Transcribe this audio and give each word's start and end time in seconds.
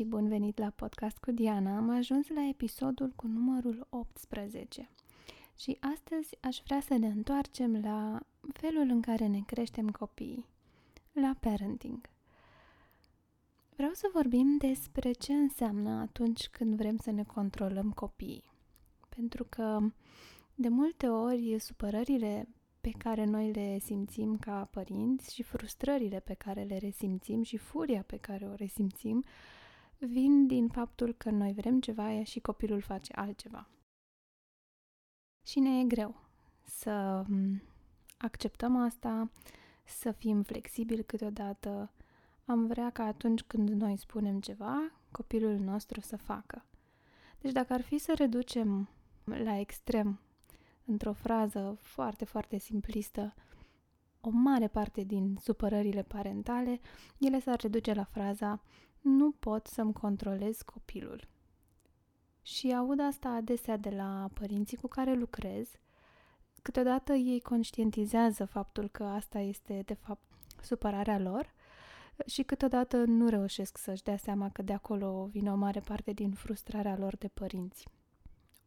și 0.00 0.06
bun 0.06 0.28
venit 0.28 0.58
la 0.58 0.70
podcast 0.70 1.16
cu 1.18 1.30
Diana. 1.30 1.76
Am 1.76 1.90
ajuns 1.90 2.28
la 2.28 2.48
episodul 2.48 3.12
cu 3.16 3.26
numărul 3.26 3.86
18 3.90 4.90
și 5.56 5.76
astăzi 5.80 6.36
aș 6.40 6.60
vrea 6.64 6.80
să 6.80 6.96
ne 6.96 7.06
întoarcem 7.06 7.80
la 7.80 8.20
felul 8.52 8.88
în 8.88 9.00
care 9.00 9.26
ne 9.26 9.40
creștem 9.46 9.88
copiii, 9.88 10.46
la 11.12 11.36
parenting. 11.40 12.00
Vreau 13.76 13.90
să 13.92 14.10
vorbim 14.12 14.56
despre 14.56 15.12
ce 15.12 15.32
înseamnă 15.32 15.90
atunci 15.90 16.48
când 16.48 16.74
vrem 16.74 16.96
să 16.96 17.10
ne 17.10 17.22
controlăm 17.22 17.90
copiii. 17.90 18.52
Pentru 19.08 19.46
că 19.48 19.80
de 20.54 20.68
multe 20.68 21.08
ori 21.08 21.56
supărările 21.58 22.48
pe 22.80 22.90
care 22.98 23.24
noi 23.24 23.52
le 23.52 23.78
simțim 23.78 24.36
ca 24.36 24.68
părinți 24.70 25.34
și 25.34 25.42
frustrările 25.42 26.20
pe 26.20 26.34
care 26.34 26.62
le 26.62 26.76
resimțim 26.78 27.42
și 27.42 27.56
furia 27.56 28.02
pe 28.06 28.16
care 28.16 28.46
o 28.46 28.54
resimțim 28.54 29.24
vin 30.06 30.46
din 30.46 30.68
faptul 30.68 31.12
că 31.12 31.30
noi 31.30 31.52
vrem 31.52 31.80
ceva 31.80 32.22
și 32.22 32.40
copilul 32.40 32.80
face 32.80 33.12
altceva. 33.12 33.68
Și 35.42 35.60
ne 35.60 35.78
e 35.78 35.84
greu 35.84 36.14
să 36.64 37.24
acceptăm 38.18 38.76
asta, 38.76 39.30
să 39.84 40.10
fim 40.10 40.42
flexibili 40.42 41.04
câteodată. 41.04 41.92
Am 42.44 42.66
vrea 42.66 42.90
ca 42.90 43.04
atunci 43.04 43.42
când 43.42 43.68
noi 43.68 43.96
spunem 43.96 44.40
ceva, 44.40 44.92
copilul 45.10 45.58
nostru 45.58 46.00
să 46.00 46.16
facă. 46.16 46.64
Deci 47.40 47.52
dacă 47.52 47.72
ar 47.72 47.80
fi 47.80 47.98
să 47.98 48.14
reducem 48.16 48.88
la 49.24 49.58
extrem 49.58 50.20
într-o 50.84 51.12
frază 51.12 51.76
foarte, 51.80 52.24
foarte 52.24 52.58
simplistă, 52.58 53.34
o 54.20 54.30
mare 54.30 54.68
parte 54.68 55.02
din 55.02 55.36
supărările 55.40 56.02
parentale, 56.02 56.80
ele 57.18 57.40
s-ar 57.40 57.60
reduce 57.60 57.92
la 57.92 58.04
fraza 58.04 58.62
nu 59.00 59.30
pot 59.30 59.66
să-mi 59.66 59.92
controlez 59.92 60.62
copilul. 60.62 61.28
Și 62.42 62.72
aud 62.72 63.00
asta 63.00 63.28
adesea 63.28 63.76
de 63.76 63.90
la 63.90 64.30
părinții 64.34 64.76
cu 64.76 64.86
care 64.86 65.14
lucrez. 65.14 65.70
Câteodată 66.62 67.12
ei 67.12 67.40
conștientizează 67.40 68.44
faptul 68.44 68.88
că 68.88 69.04
asta 69.04 69.38
este, 69.38 69.82
de 69.86 69.94
fapt, 69.94 70.22
supărarea 70.62 71.18
lor 71.18 71.52
și 72.26 72.42
câteodată 72.42 72.96
nu 72.96 73.28
reușesc 73.28 73.78
să-și 73.78 74.02
dea 74.02 74.16
seama 74.16 74.50
că 74.50 74.62
de 74.62 74.72
acolo 74.72 75.28
vine 75.30 75.52
o 75.52 75.54
mare 75.54 75.80
parte 75.80 76.12
din 76.12 76.32
frustrarea 76.32 76.96
lor 76.96 77.16
de 77.16 77.28
părinți. 77.28 77.88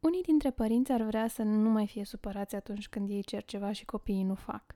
Unii 0.00 0.22
dintre 0.22 0.50
părinți 0.50 0.92
ar 0.92 1.02
vrea 1.02 1.28
să 1.28 1.42
nu 1.42 1.70
mai 1.70 1.86
fie 1.86 2.04
supărați 2.04 2.54
atunci 2.54 2.88
când 2.88 3.08
ei 3.08 3.22
cer 3.22 3.44
ceva 3.44 3.72
și 3.72 3.84
copiii 3.84 4.22
nu 4.22 4.34
fac. 4.34 4.74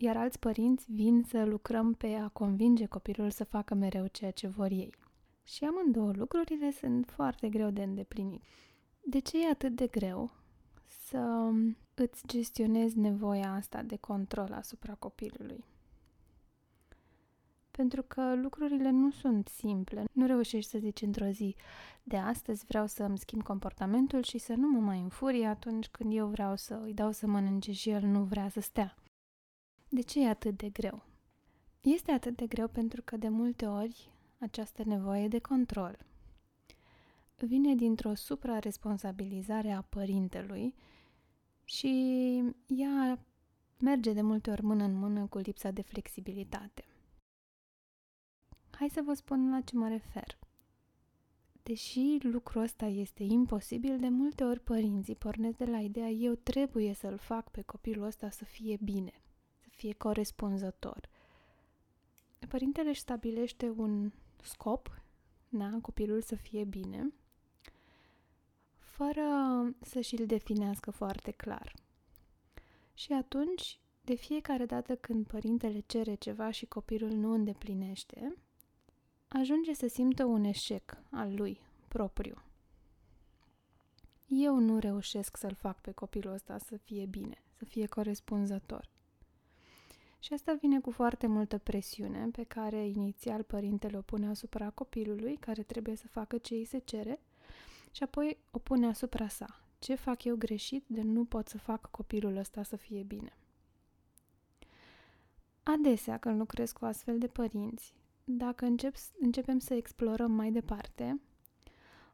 Iar 0.00 0.16
alți 0.16 0.38
părinți 0.38 0.92
vin 0.92 1.22
să 1.22 1.44
lucrăm 1.44 1.92
pe 1.92 2.14
a 2.14 2.28
convinge 2.28 2.86
copilul 2.86 3.30
să 3.30 3.44
facă 3.44 3.74
mereu 3.74 4.06
ceea 4.06 4.30
ce 4.30 4.46
vor 4.46 4.70
ei. 4.70 4.94
Și 5.44 5.64
amândouă 5.64 6.12
lucrurile 6.12 6.70
sunt 6.70 7.06
foarte 7.06 7.48
greu 7.48 7.70
de 7.70 7.82
îndeplinit. 7.82 8.42
De 9.00 9.18
ce 9.18 9.44
e 9.44 9.50
atât 9.50 9.76
de 9.76 9.86
greu 9.86 10.30
să 10.86 11.50
îți 11.94 12.26
gestionezi 12.26 12.98
nevoia 12.98 13.52
asta 13.52 13.82
de 13.82 13.96
control 13.96 14.52
asupra 14.52 14.94
copilului? 14.94 15.64
pentru 17.78 18.02
că 18.02 18.34
lucrurile 18.34 18.90
nu 18.90 19.10
sunt 19.10 19.48
simple. 19.48 20.04
Nu 20.12 20.26
reușești 20.26 20.70
să 20.70 20.78
zici 20.78 21.02
într-o 21.02 21.26
zi, 21.26 21.56
de 22.02 22.16
astăzi 22.16 22.64
vreau 22.64 22.86
să 22.86 23.02
îmi 23.02 23.18
schimb 23.18 23.42
comportamentul 23.42 24.22
și 24.22 24.38
să 24.38 24.54
nu 24.54 24.68
mă 24.68 24.78
mai 24.80 25.00
înfurie 25.00 25.46
atunci 25.46 25.88
când 25.88 26.12
eu 26.16 26.26
vreau 26.26 26.56
să 26.56 26.80
îi 26.84 26.94
dau 26.94 27.10
să 27.10 27.26
mănânce 27.26 27.72
și 27.72 27.90
el 27.90 28.02
nu 28.02 28.22
vrea 28.22 28.48
să 28.48 28.60
stea. 28.60 28.94
De 29.88 30.00
ce 30.00 30.20
e 30.20 30.28
atât 30.28 30.56
de 30.56 30.68
greu? 30.68 31.02
Este 31.80 32.12
atât 32.12 32.36
de 32.36 32.46
greu 32.46 32.68
pentru 32.68 33.02
că 33.02 33.16
de 33.16 33.28
multe 33.28 33.66
ori 33.66 34.10
această 34.38 34.82
nevoie 34.84 35.28
de 35.28 35.38
control 35.38 36.06
vine 37.46 37.74
dintr-o 37.74 38.14
supraresponsabilizare 38.14 39.70
a 39.70 39.80
părintelui 39.80 40.74
și 41.64 42.42
ea 42.66 43.18
merge 43.78 44.12
de 44.12 44.20
multe 44.20 44.50
ori 44.50 44.62
mână 44.62 44.84
în 44.84 44.94
mână 44.94 45.26
cu 45.26 45.38
lipsa 45.38 45.70
de 45.70 45.82
flexibilitate. 45.82 46.84
Hai 48.70 48.88
să 48.88 49.02
vă 49.04 49.14
spun 49.14 49.50
la 49.50 49.60
ce 49.60 49.76
mă 49.76 49.88
refer. 49.88 50.38
Deși 51.62 52.18
lucrul 52.20 52.62
ăsta 52.62 52.86
este 52.86 53.22
imposibil, 53.22 53.98
de 53.98 54.08
multe 54.08 54.44
ori 54.44 54.60
părinții 54.60 55.14
pornesc 55.14 55.56
de 55.56 55.64
la 55.64 55.80
ideea 55.80 56.08
eu 56.08 56.34
trebuie 56.34 56.92
să-l 56.92 57.18
fac 57.18 57.50
pe 57.50 57.62
copilul 57.62 58.06
ăsta 58.06 58.30
să 58.30 58.44
fie 58.44 58.78
bine, 58.82 59.12
să 59.12 59.27
fie 59.78 59.92
corespunzător. 59.92 61.08
Părintele 62.48 62.88
își 62.88 63.00
stabilește 63.00 63.68
un 63.76 64.12
scop, 64.42 65.02
na, 65.48 65.78
copilul 65.80 66.22
să 66.22 66.34
fie 66.34 66.64
bine, 66.64 67.12
fără 68.78 69.22
să 69.80 70.00
și-l 70.00 70.26
definească 70.26 70.90
foarte 70.90 71.30
clar. 71.30 71.74
Și 72.94 73.12
atunci, 73.12 73.80
de 74.00 74.14
fiecare 74.14 74.66
dată 74.66 74.96
când 74.96 75.26
părintele 75.26 75.80
cere 75.80 76.14
ceva 76.14 76.50
și 76.50 76.66
copilul 76.66 77.10
nu 77.10 77.32
îndeplinește, 77.32 78.36
ajunge 79.28 79.72
să 79.72 79.86
simtă 79.86 80.24
un 80.24 80.44
eșec 80.44 81.02
al 81.10 81.34
lui 81.34 81.60
propriu. 81.88 82.42
Eu 84.26 84.58
nu 84.58 84.78
reușesc 84.78 85.36
să-l 85.36 85.54
fac 85.54 85.80
pe 85.80 85.92
copilul 85.92 86.32
ăsta 86.32 86.58
să 86.58 86.76
fie 86.76 87.06
bine, 87.06 87.42
să 87.52 87.64
fie 87.64 87.86
corespunzător. 87.86 88.88
Și 90.18 90.32
asta 90.32 90.54
vine 90.60 90.80
cu 90.80 90.90
foarte 90.90 91.26
multă 91.26 91.58
presiune 91.58 92.28
pe 92.32 92.42
care 92.44 92.86
inițial 92.86 93.42
părintele 93.42 93.96
o 93.96 94.00
pune 94.00 94.28
asupra 94.28 94.70
copilului, 94.70 95.36
care 95.36 95.62
trebuie 95.62 95.96
să 95.96 96.08
facă 96.08 96.38
ce 96.38 96.54
îi 96.54 96.64
se 96.64 96.78
cere, 96.78 97.20
și 97.92 98.02
apoi 98.02 98.38
o 98.50 98.58
pune 98.58 98.86
asupra 98.86 99.28
sa. 99.28 99.60
Ce 99.78 99.94
fac 99.94 100.24
eu 100.24 100.36
greșit 100.36 100.84
de 100.86 101.02
nu 101.02 101.24
pot 101.24 101.48
să 101.48 101.58
fac 101.58 101.90
copilul 101.90 102.36
ăsta 102.36 102.62
să 102.62 102.76
fie 102.76 103.02
bine? 103.02 103.36
Adesea, 105.62 106.18
când 106.18 106.38
lucrez 106.38 106.72
cu 106.72 106.84
astfel 106.84 107.18
de 107.18 107.26
părinți, 107.26 107.94
dacă 108.24 108.64
încep, 108.64 108.94
începem 109.20 109.58
să 109.58 109.74
explorăm 109.74 110.32
mai 110.32 110.50
departe, 110.50 111.20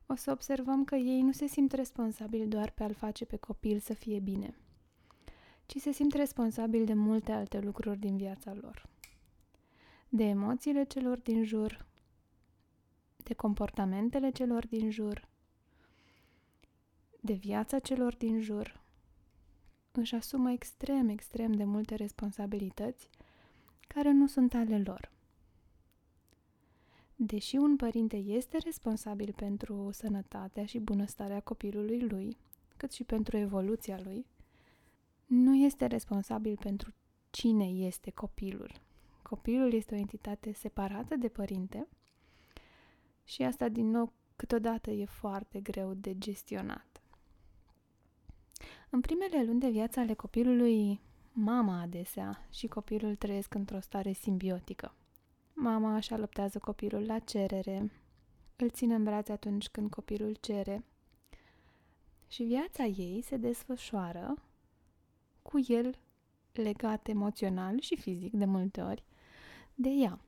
o 0.07 0.15
să 0.15 0.31
observăm 0.31 0.85
că 0.85 0.95
ei 0.95 1.23
nu 1.23 1.33
se 1.33 1.47
simt 1.47 1.73
responsabili 1.73 2.47
doar 2.47 2.71
pe 2.71 2.83
a-l 2.83 2.95
face 2.95 3.25
pe 3.25 3.37
copil 3.37 3.79
să 3.79 3.95
fie 3.95 4.19
bine, 4.19 4.55
ci 5.67 5.79
se 5.79 5.93
simt 5.93 6.13
responsabili 6.13 6.85
de 6.85 6.95
multe 6.95 7.33
alte 7.33 7.61
lucruri 7.61 7.99
din 7.99 8.17
viața 8.17 8.55
lor. 8.61 8.89
De 10.09 10.25
emoțiile 10.25 10.85
celor 10.85 11.19
din 11.19 11.45
jur, 11.45 11.87
de 13.17 13.35
comportamentele 13.35 14.31
celor 14.31 14.67
din 14.67 14.91
jur, 14.91 15.29
de 17.21 17.33
viața 17.33 17.79
celor 17.79 18.17
din 18.17 18.41
jur. 18.41 18.81
Își 19.93 20.15
asumă 20.15 20.51
extrem, 20.51 21.09
extrem 21.09 21.53
de 21.53 21.65
multe 21.65 21.95
responsabilități 21.95 23.09
care 23.89 24.13
nu 24.13 24.27
sunt 24.27 24.55
ale 24.55 24.79
lor. 24.79 25.11
Deși 27.17 27.57
un 27.57 27.77
părinte 27.77 28.17
este 28.17 28.59
responsabil 28.59 29.33
pentru 29.37 29.91
sănătatea 29.93 30.65
și 30.67 30.79
bunăstarea 30.79 31.41
copilului 31.41 32.01
lui, 32.01 32.37
cât 32.77 32.93
și 32.93 33.05
pentru 33.05 33.37
evoluția 33.37 34.01
lui, 34.05 34.27
nu 35.35 35.55
este 35.55 35.87
responsabil 35.87 36.57
pentru 36.57 36.95
cine 37.31 37.65
este 37.65 38.11
copilul. 38.11 38.81
Copilul 39.23 39.73
este 39.73 39.95
o 39.95 39.99
entitate 39.99 40.53
separată 40.53 41.17
de 41.17 41.29
părinte 41.29 41.89
și 43.25 43.43
asta, 43.43 43.69
din 43.69 43.91
nou, 43.91 44.13
câteodată 44.37 44.91
e 44.91 45.05
foarte 45.05 45.61
greu 45.61 45.95
de 45.95 46.19
gestionat. 46.19 47.03
În 48.91 49.01
primele 49.01 49.45
luni 49.45 49.61
de 49.61 49.71
viață 49.71 50.01
ale 50.01 50.15
copilului, 50.15 51.01
mama 51.33 51.81
adesea 51.81 52.47
și 52.51 52.67
copilul 52.67 53.15
trăiesc 53.15 53.55
într-o 53.55 53.81
stare 53.81 54.13
simbiotică. 54.13 54.95
Mama 55.53 55.95
așa 55.95 56.17
luptează 56.17 56.59
copilul 56.59 57.07
la 57.07 57.19
cerere, 57.19 57.91
îl 58.57 58.71
ține 58.71 58.95
în 58.95 59.05
brațe 59.05 59.33
atunci 59.33 59.69
când 59.69 59.91
copilul 59.91 60.37
cere 60.41 60.85
și 62.29 62.43
viața 62.43 62.85
ei 62.85 63.23
se 63.23 63.37
desfășoară 63.37 64.35
cu 65.51 65.61
el 65.67 65.99
legat 66.53 67.09
emoțional 67.09 67.81
și 67.81 67.97
fizic 67.97 68.33
de 68.33 68.45
multe 68.45 68.81
ori 68.81 69.05
de 69.75 69.89
ea. 69.89 70.21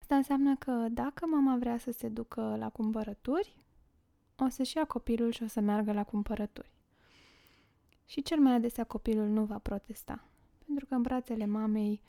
Asta 0.00 0.16
înseamnă 0.16 0.56
că 0.56 0.72
dacă 0.90 1.26
mama 1.26 1.56
vrea 1.56 1.78
să 1.78 1.90
se 1.90 2.08
ducă 2.08 2.56
la 2.56 2.68
cumpărături, 2.68 3.56
o 4.36 4.48
să-și 4.48 4.76
ia 4.76 4.84
copilul 4.84 5.30
și 5.30 5.42
o 5.42 5.46
să 5.46 5.60
meargă 5.60 5.92
la 5.92 6.04
cumpărături. 6.04 6.72
Și 8.04 8.22
cel 8.22 8.38
mai 8.38 8.52
adesea 8.52 8.84
copilul 8.84 9.28
nu 9.28 9.44
va 9.44 9.58
protesta, 9.58 10.24
pentru 10.66 10.86
că 10.86 10.94
în 10.94 11.02
brațele 11.02 11.46
mamei 11.46 12.00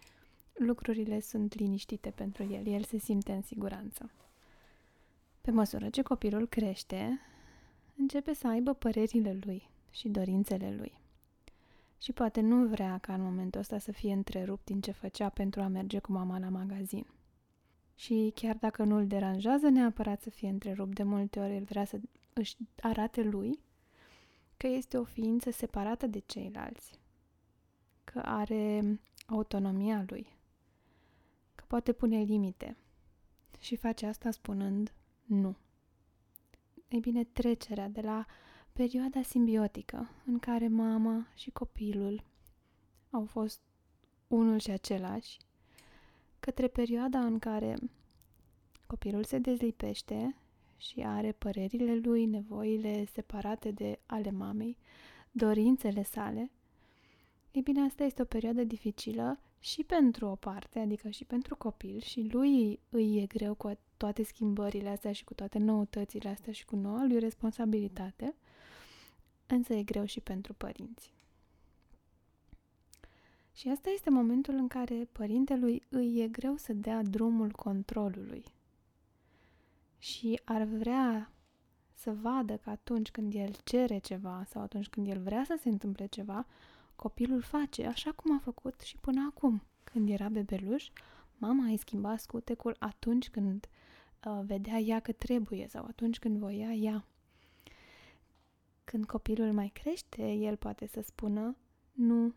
lucrurile 0.53 1.19
sunt 1.19 1.55
liniștite 1.55 2.09
pentru 2.09 2.43
el, 2.43 2.67
el 2.67 2.83
se 2.83 2.97
simte 2.97 3.31
în 3.31 3.41
siguranță. 3.41 4.11
Pe 5.41 5.51
măsură 5.51 5.89
ce 5.89 6.01
copilul 6.01 6.47
crește, 6.47 7.19
începe 7.97 8.33
să 8.33 8.47
aibă 8.47 8.73
părerile 8.73 9.39
lui 9.41 9.69
și 9.91 10.09
dorințele 10.09 10.75
lui. 10.75 10.99
Și 11.97 12.13
poate 12.13 12.41
nu 12.41 12.67
vrea 12.67 12.97
ca 12.97 13.13
în 13.13 13.21
momentul 13.21 13.59
ăsta 13.59 13.77
să 13.77 13.91
fie 13.91 14.13
întrerupt 14.13 14.65
din 14.65 14.81
ce 14.81 14.91
făcea 14.91 15.29
pentru 15.29 15.61
a 15.61 15.67
merge 15.67 15.99
cu 15.99 16.11
mama 16.11 16.39
la 16.39 16.49
magazin. 16.49 17.05
Și 17.95 18.31
chiar 18.35 18.55
dacă 18.55 18.83
nu 18.83 18.95
îl 18.95 19.07
deranjează 19.07 19.69
neapărat 19.69 20.21
să 20.21 20.29
fie 20.29 20.49
întrerupt, 20.49 20.95
de 20.95 21.03
multe 21.03 21.39
ori 21.39 21.55
el 21.55 21.63
vrea 21.63 21.85
să 21.85 21.99
își 22.33 22.55
arate 22.81 23.23
lui 23.23 23.59
că 24.57 24.67
este 24.67 24.97
o 24.97 25.03
ființă 25.03 25.51
separată 25.51 26.07
de 26.07 26.19
ceilalți, 26.19 26.99
că 28.03 28.19
are 28.19 28.99
autonomia 29.25 30.05
lui, 30.07 30.27
că 31.55 31.63
poate 31.67 31.93
pune 31.93 32.21
limite 32.21 32.77
și 33.59 33.75
face 33.75 34.05
asta 34.05 34.31
spunând 34.31 34.93
nu. 35.23 35.55
Ei 36.87 36.99
bine, 36.99 37.23
trecerea 37.23 37.89
de 37.89 38.01
la 38.01 38.25
perioada 38.77 39.21
simbiotică 39.21 40.09
în 40.25 40.39
care 40.39 40.67
mama 40.67 41.27
și 41.35 41.49
copilul 41.49 42.23
au 43.09 43.25
fost 43.25 43.59
unul 44.27 44.59
și 44.59 44.71
același, 44.71 45.37
către 46.39 46.67
perioada 46.67 47.19
în 47.19 47.39
care 47.39 47.75
copilul 48.87 49.23
se 49.23 49.37
dezlipește 49.37 50.35
și 50.77 50.99
are 50.99 51.31
părerile 51.31 51.95
lui, 51.95 52.25
nevoile 52.25 53.05
separate 53.05 53.71
de 53.71 53.99
ale 54.05 54.31
mamei, 54.31 54.77
dorințele 55.31 56.03
sale, 56.03 56.51
ei 57.51 57.61
bine, 57.61 57.81
asta 57.81 58.03
este 58.03 58.21
o 58.21 58.25
perioadă 58.25 58.63
dificilă 58.63 59.39
și 59.59 59.83
pentru 59.83 60.25
o 60.25 60.35
parte, 60.35 60.79
adică 60.79 61.09
și 61.09 61.25
pentru 61.25 61.55
copil 61.55 61.99
și 61.99 62.29
lui 62.31 62.79
îi 62.89 63.21
e 63.21 63.25
greu 63.25 63.53
cu 63.53 63.71
toate 63.97 64.23
schimbările 64.23 64.89
astea 64.89 65.11
și 65.11 65.23
cu 65.23 65.33
toate 65.33 65.57
noutățile 65.57 66.29
astea 66.29 66.53
și 66.53 66.65
cu 66.65 66.75
noua 66.75 67.05
lui 67.05 67.19
responsabilitate, 67.19 68.35
însă 69.47 69.73
e 69.73 69.83
greu 69.83 70.05
și 70.05 70.19
pentru 70.19 70.53
părinți. 70.53 71.11
Și 73.53 73.69
asta 73.69 73.89
este 73.89 74.09
momentul 74.09 74.53
în 74.53 74.67
care 74.67 75.07
părintelui 75.11 75.83
îi 75.89 76.19
e 76.21 76.27
greu 76.27 76.55
să 76.55 76.73
dea 76.73 77.03
drumul 77.03 77.51
controlului. 77.51 78.43
Și 79.97 80.41
ar 80.43 80.63
vrea 80.63 81.31
să 81.93 82.13
vadă 82.21 82.57
că 82.57 82.69
atunci 82.69 83.11
când 83.11 83.33
el 83.33 83.55
cere 83.63 83.97
ceva 83.97 84.43
sau 84.49 84.61
atunci 84.61 84.87
când 84.87 85.07
el 85.07 85.21
vrea 85.21 85.43
să 85.43 85.57
se 85.61 85.69
întâmple 85.69 86.05
ceva, 86.05 86.45
copilul 86.95 87.41
face 87.41 87.85
așa 87.85 88.11
cum 88.11 88.35
a 88.35 88.39
făcut 88.39 88.79
și 88.81 88.97
până 88.97 89.31
acum. 89.31 89.61
Când 89.83 90.09
era 90.09 90.29
bebeluș, 90.29 90.89
mama 91.37 91.65
îi 91.65 91.77
schimba 91.77 92.17
scutecul 92.17 92.75
atunci 92.79 93.29
când 93.29 93.67
uh, 94.25 94.39
vedea 94.45 94.77
ea 94.77 94.99
că 94.99 95.11
trebuie 95.11 95.67
sau 95.69 95.85
atunci 95.85 96.19
când 96.19 96.37
voia 96.37 96.73
ea. 96.73 97.05
Când 98.91 99.05
copilul 99.05 99.53
mai 99.53 99.67
crește, 99.67 100.31
el 100.31 100.55
poate 100.55 100.87
să 100.87 101.01
spună 101.01 101.55
nu, 101.91 102.33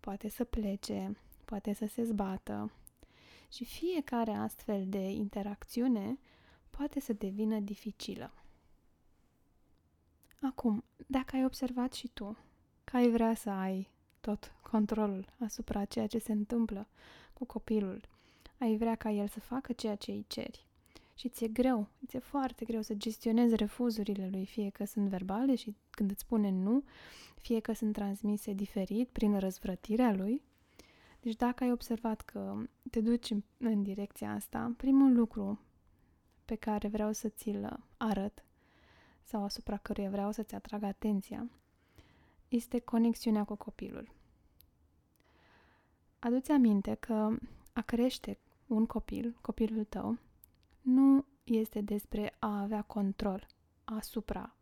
poate 0.00 0.28
să 0.28 0.44
plece, 0.44 1.16
poate 1.44 1.72
să 1.72 1.86
se 1.86 2.04
zbată. 2.04 2.72
Și 3.52 3.64
fiecare 3.64 4.30
astfel 4.30 4.86
de 4.88 5.10
interacțiune 5.10 6.18
poate 6.70 7.00
să 7.00 7.12
devină 7.12 7.58
dificilă. 7.58 8.32
Acum, 10.40 10.84
dacă 11.06 11.36
ai 11.36 11.44
observat 11.44 11.92
și 11.92 12.08
tu 12.08 12.36
că 12.84 12.96
ai 12.96 13.10
vrea 13.10 13.34
să 13.34 13.50
ai 13.50 13.90
tot 14.20 14.52
controlul 14.70 15.26
asupra 15.38 15.84
ceea 15.84 16.06
ce 16.06 16.18
se 16.18 16.32
întâmplă 16.32 16.88
cu 17.32 17.44
copilul, 17.44 18.00
ai 18.58 18.76
vrea 18.76 18.94
ca 18.94 19.10
el 19.10 19.28
să 19.28 19.40
facă 19.40 19.72
ceea 19.72 19.96
ce 19.96 20.10
îi 20.10 20.24
ceri 20.28 20.66
și 21.16 21.28
ți-e 21.28 21.48
greu, 21.48 21.88
ți-e 22.06 22.18
foarte 22.18 22.64
greu 22.64 22.82
să 22.82 22.94
gestionezi 22.94 23.56
refuzurile 23.56 24.28
lui, 24.30 24.46
fie 24.46 24.70
că 24.70 24.84
sunt 24.84 25.08
verbale 25.08 25.54
și 25.54 25.74
când 25.90 26.10
îți 26.10 26.20
spune 26.20 26.50
nu, 26.50 26.82
fie 27.36 27.60
că 27.60 27.72
sunt 27.72 27.92
transmise 27.92 28.52
diferit 28.52 29.08
prin 29.08 29.38
răzvrătirea 29.38 30.12
lui. 30.12 30.42
Deci 31.20 31.36
dacă 31.36 31.64
ai 31.64 31.72
observat 31.72 32.20
că 32.20 32.56
te 32.90 33.00
duci 33.00 33.30
în, 33.30 33.42
în 33.58 33.82
direcția 33.82 34.32
asta, 34.32 34.74
primul 34.76 35.12
lucru 35.12 35.60
pe 36.44 36.54
care 36.54 36.88
vreau 36.88 37.12
să 37.12 37.28
ți-l 37.28 37.78
arăt 37.96 38.44
sau 39.22 39.44
asupra 39.44 39.76
căruia 39.76 40.10
vreau 40.10 40.32
să-ți 40.32 40.54
atrag 40.54 40.82
atenția 40.82 41.50
este 42.48 42.78
conexiunea 42.78 43.44
cu 43.44 43.54
copilul. 43.54 44.10
Adu-ți 46.18 46.50
aminte 46.50 46.94
că 46.94 47.36
a 47.72 47.80
crește 47.80 48.38
un 48.66 48.86
copil, 48.86 49.38
copilul 49.40 49.84
tău, 49.84 50.18
nu 50.86 51.24
este 51.44 51.80
despre 51.80 52.36
a 52.38 52.60
avea 52.60 52.82
control 52.82 53.46
asupra 53.84 54.54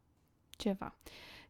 ceva. 0.50 0.94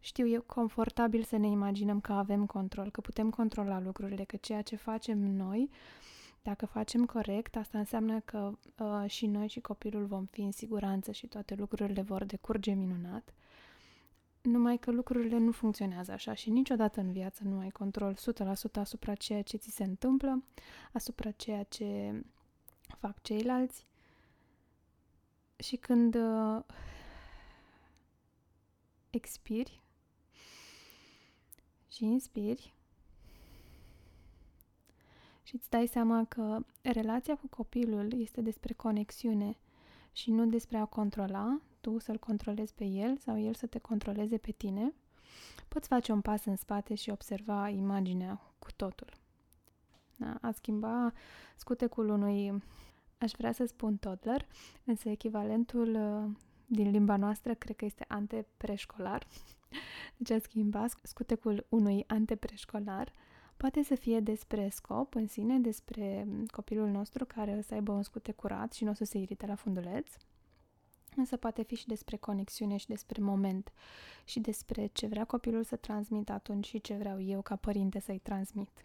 Știu, 0.00 0.26
e 0.26 0.36
confortabil 0.46 1.22
să 1.22 1.36
ne 1.36 1.46
imaginăm 1.46 2.00
că 2.00 2.12
avem 2.12 2.46
control, 2.46 2.90
că 2.90 3.00
putem 3.00 3.30
controla 3.30 3.80
lucrurile, 3.80 4.24
că 4.24 4.36
ceea 4.36 4.62
ce 4.62 4.76
facem 4.76 5.18
noi, 5.18 5.70
dacă 6.42 6.66
facem 6.66 7.06
corect, 7.06 7.56
asta 7.56 7.78
înseamnă 7.78 8.20
că 8.20 8.58
uh, 8.78 9.10
și 9.10 9.26
noi 9.26 9.48
și 9.48 9.60
copilul 9.60 10.06
vom 10.06 10.24
fi 10.24 10.40
în 10.40 10.52
siguranță 10.52 11.12
și 11.12 11.26
toate 11.26 11.54
lucrurile 11.54 12.02
vor 12.02 12.24
decurge 12.24 12.72
minunat. 12.72 13.34
Numai 14.42 14.76
că 14.78 14.90
lucrurile 14.90 15.38
nu 15.38 15.52
funcționează 15.52 16.12
așa 16.12 16.34
și 16.34 16.50
niciodată 16.50 17.00
în 17.00 17.12
viață 17.12 17.42
nu 17.44 17.58
ai 17.58 17.70
control 17.70 18.14
100% 18.14 18.16
asupra 18.74 19.14
ceea 19.14 19.42
ce 19.42 19.56
ți 19.56 19.70
se 19.70 19.84
întâmplă, 19.84 20.42
asupra 20.92 21.30
ceea 21.30 21.62
ce 21.62 22.20
fac 22.98 23.22
ceilalți 23.22 23.86
și 25.64 25.76
când 25.76 26.14
uh, 26.14 26.62
expiri 29.10 29.80
și 31.88 32.04
inspiri 32.04 32.74
și 35.42 35.54
îți 35.54 35.70
dai 35.70 35.86
seama 35.86 36.24
că 36.24 36.58
relația 36.82 37.36
cu 37.36 37.46
copilul 37.46 38.20
este 38.20 38.40
despre 38.40 38.72
conexiune 38.72 39.56
și 40.12 40.30
nu 40.30 40.46
despre 40.46 40.76
a 40.76 40.84
controla, 40.84 41.60
tu 41.80 41.98
să-l 41.98 42.18
controlezi 42.18 42.74
pe 42.74 42.84
el 42.84 43.16
sau 43.18 43.40
el 43.40 43.54
să 43.54 43.66
te 43.66 43.78
controleze 43.78 44.38
pe 44.38 44.52
tine, 44.52 44.94
poți 45.68 45.88
face 45.88 46.12
un 46.12 46.20
pas 46.20 46.44
în 46.44 46.56
spate 46.56 46.94
și 46.94 47.10
observa 47.10 47.68
imaginea 47.68 48.40
cu 48.58 48.72
totul. 48.76 49.12
Da? 50.16 50.38
A 50.40 50.50
schimba 50.52 51.12
scutecul 51.56 52.08
unui 52.08 52.62
Aș 53.18 53.32
vrea 53.38 53.52
să 53.52 53.64
spun 53.64 53.96
toddler, 53.96 54.46
însă 54.84 55.08
echivalentul 55.08 55.94
uh, 55.94 56.30
din 56.66 56.90
limba 56.90 57.16
noastră 57.16 57.54
cred 57.54 57.76
că 57.76 57.84
este 57.84 58.04
antepreșcolar. 58.08 59.26
Deci 60.16 60.30
a 60.30 60.38
schimba 60.38 60.86
scutecul 61.02 61.66
unui 61.68 62.04
antepreșcolar 62.06 63.12
poate 63.56 63.82
să 63.82 63.94
fie 63.94 64.20
despre 64.20 64.68
scop 64.68 65.14
în 65.14 65.26
sine, 65.26 65.58
despre 65.58 66.24
mm, 66.26 66.46
copilul 66.46 66.88
nostru 66.88 67.24
care 67.24 67.56
o 67.58 67.60
să 67.60 67.74
aibă 67.74 67.92
un 67.92 68.02
scute 68.02 68.32
curat 68.32 68.72
și 68.72 68.84
nu 68.84 68.90
o 68.90 68.94
să 68.94 69.04
se 69.04 69.18
irite 69.18 69.46
la 69.46 69.54
funduleț, 69.54 70.16
însă 71.16 71.36
poate 71.36 71.62
fi 71.62 71.74
și 71.74 71.86
despre 71.86 72.16
conexiune 72.16 72.76
și 72.76 72.86
despre 72.86 73.22
moment 73.22 73.72
și 74.24 74.40
despre 74.40 74.86
ce 74.86 75.06
vrea 75.06 75.24
copilul 75.24 75.64
să 75.64 75.76
transmită 75.76 76.32
atunci 76.32 76.66
și 76.66 76.80
ce 76.80 76.94
vreau 76.94 77.20
eu 77.20 77.42
ca 77.42 77.56
părinte 77.56 78.00
să-i 78.00 78.18
transmit. 78.18 78.84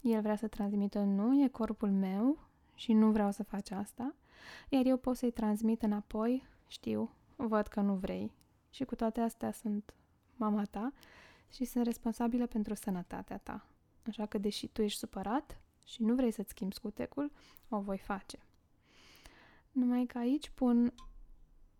El 0.00 0.20
vrea 0.20 0.36
să 0.36 0.48
transmită 0.48 0.98
nu, 0.98 1.42
e 1.42 1.48
corpul 1.48 1.90
meu, 1.90 2.38
și 2.74 2.92
nu 2.92 3.10
vreau 3.10 3.30
să 3.30 3.42
faci 3.42 3.70
asta, 3.70 4.14
iar 4.68 4.84
eu 4.86 4.96
pot 4.96 5.16
să-i 5.16 5.30
transmit 5.30 5.82
înapoi, 5.82 6.46
știu, 6.66 7.10
văd 7.36 7.66
că 7.66 7.80
nu 7.80 7.94
vrei 7.94 8.32
și 8.70 8.84
cu 8.84 8.94
toate 8.94 9.20
astea 9.20 9.52
sunt 9.52 9.94
mama 10.36 10.64
ta 10.64 10.92
și 11.52 11.64
sunt 11.64 11.84
responsabilă 11.84 12.46
pentru 12.46 12.74
sănătatea 12.74 13.38
ta. 13.38 13.66
Așa 14.06 14.26
că 14.26 14.38
deși 14.38 14.66
tu 14.66 14.82
ești 14.82 14.98
supărat 14.98 15.60
și 15.84 16.02
nu 16.02 16.14
vrei 16.14 16.30
să-ți 16.30 16.50
schimbi 16.50 16.74
scutecul, 16.74 17.32
o 17.68 17.80
voi 17.80 17.98
face. 17.98 18.38
Numai 19.72 20.06
că 20.06 20.18
aici 20.18 20.50
pun, 20.50 20.94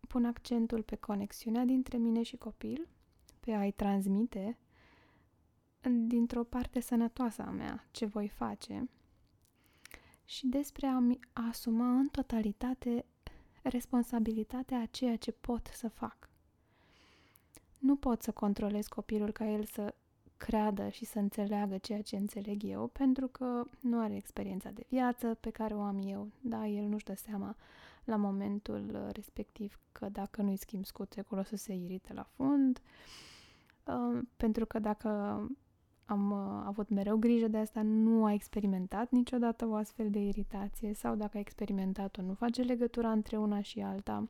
pun 0.08 0.24
accentul 0.24 0.82
pe 0.82 0.96
conexiunea 0.96 1.64
dintre 1.64 1.96
mine 1.96 2.22
și 2.22 2.36
copil, 2.36 2.88
pe 3.40 3.52
a-i 3.52 3.72
transmite 3.72 4.58
dintr-o 5.90 6.44
parte 6.44 6.80
sănătoasă 6.80 7.42
a 7.42 7.50
mea 7.50 7.88
ce 7.90 8.04
voi 8.06 8.28
face 8.28 8.88
și 10.24 10.46
despre 10.46 10.86
a-mi 10.86 11.18
asuma 11.32 11.90
în 11.90 12.08
totalitate 12.08 13.04
responsabilitatea 13.62 14.80
a 14.80 14.86
ceea 14.86 15.16
ce 15.16 15.32
pot 15.32 15.70
să 15.72 15.88
fac. 15.88 16.28
Nu 17.78 17.96
pot 17.96 18.22
să 18.22 18.32
controlez 18.32 18.86
copilul 18.86 19.30
ca 19.30 19.46
el 19.48 19.64
să 19.64 19.94
creadă 20.36 20.88
și 20.88 21.04
să 21.04 21.18
înțeleagă 21.18 21.78
ceea 21.78 22.02
ce 22.02 22.16
înțeleg 22.16 22.62
eu, 22.62 22.86
pentru 22.86 23.26
că 23.26 23.64
nu 23.80 24.00
are 24.00 24.16
experiența 24.16 24.70
de 24.70 24.86
viață 24.88 25.34
pe 25.34 25.50
care 25.50 25.74
o 25.74 25.80
am 25.80 26.02
eu. 26.06 26.28
Da, 26.40 26.66
el 26.66 26.84
nu-și 26.84 27.04
dă 27.04 27.14
seama 27.14 27.56
la 28.04 28.16
momentul 28.16 29.10
respectiv 29.12 29.78
că 29.92 30.08
dacă 30.08 30.42
nu-i 30.42 30.56
schimb 30.56 30.84
scuțecul 30.84 31.38
o 31.38 31.42
să 31.42 31.56
se 31.56 31.74
irite 31.74 32.12
la 32.12 32.22
fund, 32.22 32.80
uh, 33.84 34.22
pentru 34.36 34.66
că 34.66 34.78
dacă 34.78 35.40
am 36.04 36.30
uh, 36.30 36.62
avut 36.66 36.88
mereu 36.88 37.16
grijă 37.16 37.48
de 37.48 37.56
asta, 37.56 37.82
nu 37.82 38.24
a 38.24 38.32
experimentat 38.32 39.10
niciodată 39.10 39.66
o 39.66 39.74
astfel 39.74 40.10
de 40.10 40.18
iritație 40.18 40.94
sau 40.94 41.14
dacă 41.14 41.36
a 41.36 41.40
experimentat-o, 41.40 42.22
nu 42.22 42.34
face 42.34 42.62
legătura 42.62 43.10
între 43.10 43.36
una 43.36 43.60
și 43.60 43.80
alta. 43.80 44.28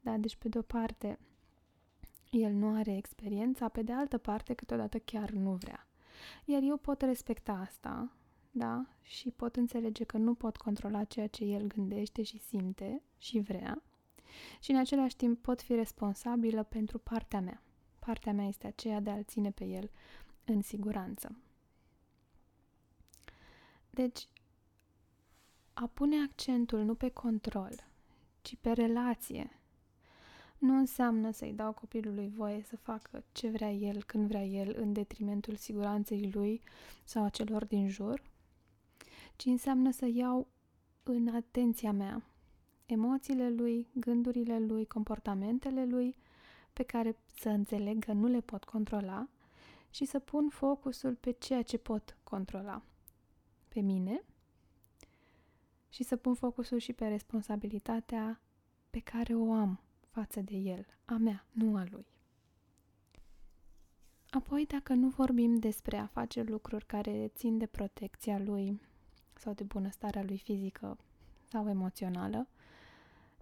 Da, 0.00 0.16
deci 0.16 0.36
pe 0.36 0.48
de-o 0.48 0.62
parte 0.62 1.18
el 2.30 2.52
nu 2.52 2.74
are 2.74 2.96
experiența, 2.96 3.68
pe 3.68 3.82
de 3.82 3.92
altă 3.92 4.18
parte 4.18 4.54
câteodată 4.54 4.98
chiar 4.98 5.30
nu 5.30 5.52
vrea. 5.52 5.86
Iar 6.44 6.62
eu 6.62 6.76
pot 6.76 7.02
respecta 7.02 7.52
asta, 7.52 8.12
da? 8.50 8.86
Și 9.02 9.30
pot 9.30 9.56
înțelege 9.56 10.04
că 10.04 10.16
nu 10.16 10.34
pot 10.34 10.56
controla 10.56 11.04
ceea 11.04 11.26
ce 11.26 11.44
el 11.44 11.66
gândește 11.66 12.22
și 12.22 12.38
simte 12.38 13.02
și 13.18 13.38
vrea. 13.38 13.82
Și 14.60 14.70
în 14.70 14.76
același 14.76 15.16
timp 15.16 15.42
pot 15.42 15.62
fi 15.62 15.74
responsabilă 15.74 16.62
pentru 16.62 16.98
partea 16.98 17.40
mea. 17.40 17.62
Partea 17.98 18.32
mea 18.32 18.46
este 18.46 18.66
aceea 18.66 19.00
de 19.00 19.10
a-l 19.10 19.24
ține 19.24 19.50
pe 19.50 19.64
el 19.64 19.90
în 20.44 20.62
siguranță. 20.62 21.36
Deci, 23.90 24.28
a 25.72 25.86
pune 25.86 26.22
accentul 26.22 26.80
nu 26.84 26.94
pe 26.94 27.08
control, 27.08 27.74
ci 28.42 28.56
pe 28.60 28.72
relație, 28.72 29.62
nu 30.58 30.76
înseamnă 30.76 31.30
să-i 31.30 31.52
dau 31.52 31.72
copilului 31.72 32.32
voie 32.36 32.62
să 32.62 32.76
facă 32.76 33.24
ce 33.32 33.48
vrea 33.48 33.72
el, 33.72 34.02
când 34.04 34.28
vrea 34.28 34.44
el, 34.44 34.74
în 34.76 34.92
detrimentul 34.92 35.56
siguranței 35.56 36.30
lui 36.32 36.62
sau 37.04 37.24
a 37.24 37.28
celor 37.28 37.64
din 37.64 37.88
jur, 37.88 38.22
ci 39.36 39.44
înseamnă 39.44 39.90
să 39.90 40.06
iau 40.06 40.46
în 41.02 41.28
atenția 41.28 41.92
mea 41.92 42.22
emoțiile 42.86 43.50
lui, 43.50 43.88
gândurile 43.94 44.58
lui, 44.58 44.86
comportamentele 44.86 45.84
lui, 45.84 46.16
pe 46.72 46.82
care 46.82 47.16
să 47.34 47.48
înțeleg 47.48 48.04
că 48.04 48.12
nu 48.12 48.26
le 48.26 48.40
pot 48.40 48.64
controla 48.64 49.28
și 49.92 50.04
să 50.04 50.18
pun 50.18 50.48
focusul 50.48 51.14
pe 51.14 51.30
ceea 51.30 51.62
ce 51.62 51.78
pot 51.78 52.16
controla. 52.24 52.82
Pe 53.68 53.80
mine 53.80 54.24
și 55.88 56.02
să 56.02 56.16
pun 56.16 56.34
focusul 56.34 56.78
și 56.78 56.92
pe 56.92 57.08
responsabilitatea 57.08 58.40
pe 58.90 59.00
care 59.00 59.34
o 59.34 59.52
am 59.52 59.80
față 60.10 60.40
de 60.40 60.56
el, 60.56 60.86
a 61.04 61.16
mea, 61.16 61.46
nu 61.50 61.76
a 61.76 61.84
lui. 61.90 62.06
Apoi, 64.30 64.66
dacă 64.66 64.92
nu 64.92 65.08
vorbim 65.08 65.58
despre 65.58 65.96
a 65.96 66.06
face 66.06 66.42
lucruri 66.42 66.86
care 66.86 67.30
țin 67.34 67.58
de 67.58 67.66
protecția 67.66 68.38
lui 68.38 68.80
sau 69.34 69.52
de 69.52 69.62
bunăstarea 69.62 70.22
lui 70.22 70.38
fizică 70.38 70.98
sau 71.48 71.68
emoțională, 71.68 72.48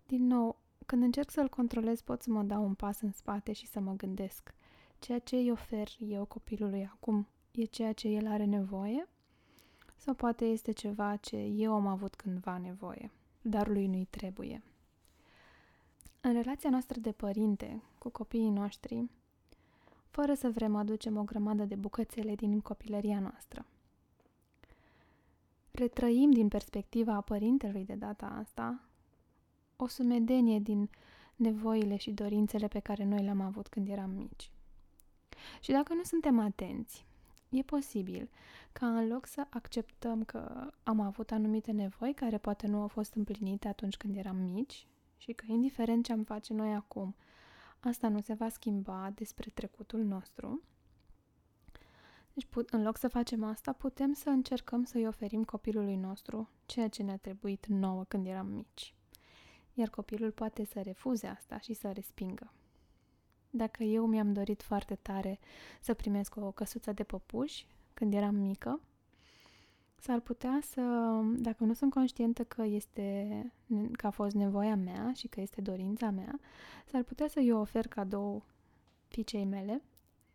din 0.06 0.26
nou, 0.26 0.58
când 0.86 1.02
încerc 1.02 1.30
să-l 1.30 1.48
controlez, 1.48 2.00
pot 2.00 2.22
să 2.22 2.30
mă 2.30 2.42
dau 2.42 2.64
un 2.64 2.74
pas 2.74 3.00
în 3.00 3.12
spate 3.12 3.52
și 3.52 3.66
să 3.66 3.80
mă 3.80 3.92
gândesc 3.92 4.54
ceea 5.00 5.18
ce 5.18 5.36
îi 5.36 5.50
ofer 5.50 5.88
eu 5.98 6.24
copilului 6.24 6.84
acum 6.92 7.26
e 7.50 7.64
ceea 7.64 7.92
ce 7.92 8.08
el 8.08 8.26
are 8.26 8.44
nevoie 8.44 9.08
sau 9.96 10.14
poate 10.14 10.44
este 10.44 10.72
ceva 10.72 11.16
ce 11.16 11.36
eu 11.36 11.72
am 11.72 11.86
avut 11.86 12.14
cândva 12.14 12.58
nevoie, 12.58 13.10
dar 13.42 13.68
lui 13.68 13.86
nu-i 13.86 14.06
trebuie. 14.10 14.62
În 16.20 16.32
relația 16.32 16.70
noastră 16.70 17.00
de 17.00 17.12
părinte 17.12 17.82
cu 17.98 18.08
copiii 18.08 18.50
noștri, 18.50 19.08
fără 20.10 20.34
să 20.34 20.50
vrem 20.50 20.76
aducem 20.76 21.16
o 21.16 21.22
grămadă 21.22 21.64
de 21.64 21.74
bucățele 21.74 22.34
din 22.34 22.60
copilăria 22.60 23.20
noastră. 23.20 23.66
Retrăim 25.70 26.30
din 26.30 26.48
perspectiva 26.48 27.14
a 27.14 27.20
părintelui 27.20 27.84
de 27.84 27.94
data 27.94 28.26
asta 28.26 28.80
o 29.76 29.86
sumedenie 29.86 30.58
din 30.58 30.90
nevoile 31.36 31.96
și 31.96 32.10
dorințele 32.10 32.68
pe 32.68 32.78
care 32.78 33.04
noi 33.04 33.22
le-am 33.22 33.40
avut 33.40 33.68
când 33.68 33.88
eram 33.88 34.10
mici. 34.10 34.50
Și 35.60 35.70
dacă 35.70 35.94
nu 35.94 36.02
suntem 36.02 36.38
atenți, 36.38 37.06
e 37.50 37.62
posibil 37.62 38.30
ca 38.72 38.86
în 38.96 39.08
loc 39.08 39.26
să 39.26 39.46
acceptăm 39.50 40.24
că 40.24 40.70
am 40.82 41.00
avut 41.00 41.30
anumite 41.30 41.72
nevoi 41.72 42.14
care 42.14 42.38
poate 42.38 42.66
nu 42.66 42.80
au 42.80 42.88
fost 42.88 43.14
împlinite 43.14 43.68
atunci 43.68 43.96
când 43.96 44.16
eram 44.16 44.36
mici 44.36 44.86
și 45.16 45.32
că 45.32 45.44
indiferent 45.48 46.04
ce 46.04 46.12
am 46.12 46.22
face 46.22 46.52
noi 46.52 46.74
acum, 46.74 47.14
asta 47.80 48.08
nu 48.08 48.20
se 48.20 48.34
va 48.34 48.48
schimba 48.48 49.12
despre 49.14 49.50
trecutul 49.54 50.00
nostru. 50.00 50.62
Deci, 52.34 52.46
în 52.70 52.82
loc 52.82 52.96
să 52.96 53.08
facem 53.08 53.44
asta, 53.44 53.72
putem 53.72 54.12
să 54.12 54.28
încercăm 54.28 54.84
să-i 54.84 55.06
oferim 55.06 55.44
copilului 55.44 55.96
nostru 55.96 56.48
ceea 56.66 56.88
ce 56.88 57.02
ne-a 57.02 57.16
trebuit 57.16 57.66
nouă 57.66 58.04
când 58.04 58.26
eram 58.26 58.46
mici. 58.46 58.94
Iar 59.74 59.88
copilul 59.88 60.30
poate 60.30 60.64
să 60.64 60.80
refuze 60.80 61.26
asta 61.26 61.58
și 61.58 61.72
să 61.72 61.90
respingă. 61.92 62.52
Dacă 63.50 63.82
eu 63.82 64.06
mi-am 64.06 64.32
dorit 64.32 64.62
foarte 64.62 64.94
tare 64.94 65.38
să 65.80 65.94
primesc 65.94 66.36
o 66.36 66.50
căsuță 66.50 66.92
de 66.92 67.02
păpuși 67.02 67.66
când 67.94 68.14
eram 68.14 68.34
mică, 68.34 68.80
S-ar 70.02 70.20
putea 70.20 70.58
să, 70.62 70.80
dacă 71.36 71.64
nu 71.64 71.72
sunt 71.72 71.90
conștientă 71.90 72.44
că 72.44 72.62
este, 72.62 73.52
că 73.92 74.06
a 74.06 74.10
fost 74.10 74.34
nevoia 74.34 74.76
mea 74.76 75.12
și 75.12 75.28
că 75.28 75.40
este 75.40 75.60
dorința 75.60 76.10
mea, 76.10 76.40
s-ar 76.86 77.02
putea 77.02 77.28
să 77.28 77.40
eu 77.40 77.58
ofer 77.58 77.86
cadou 77.88 78.44
fiicei 79.08 79.44
mele 79.44 79.82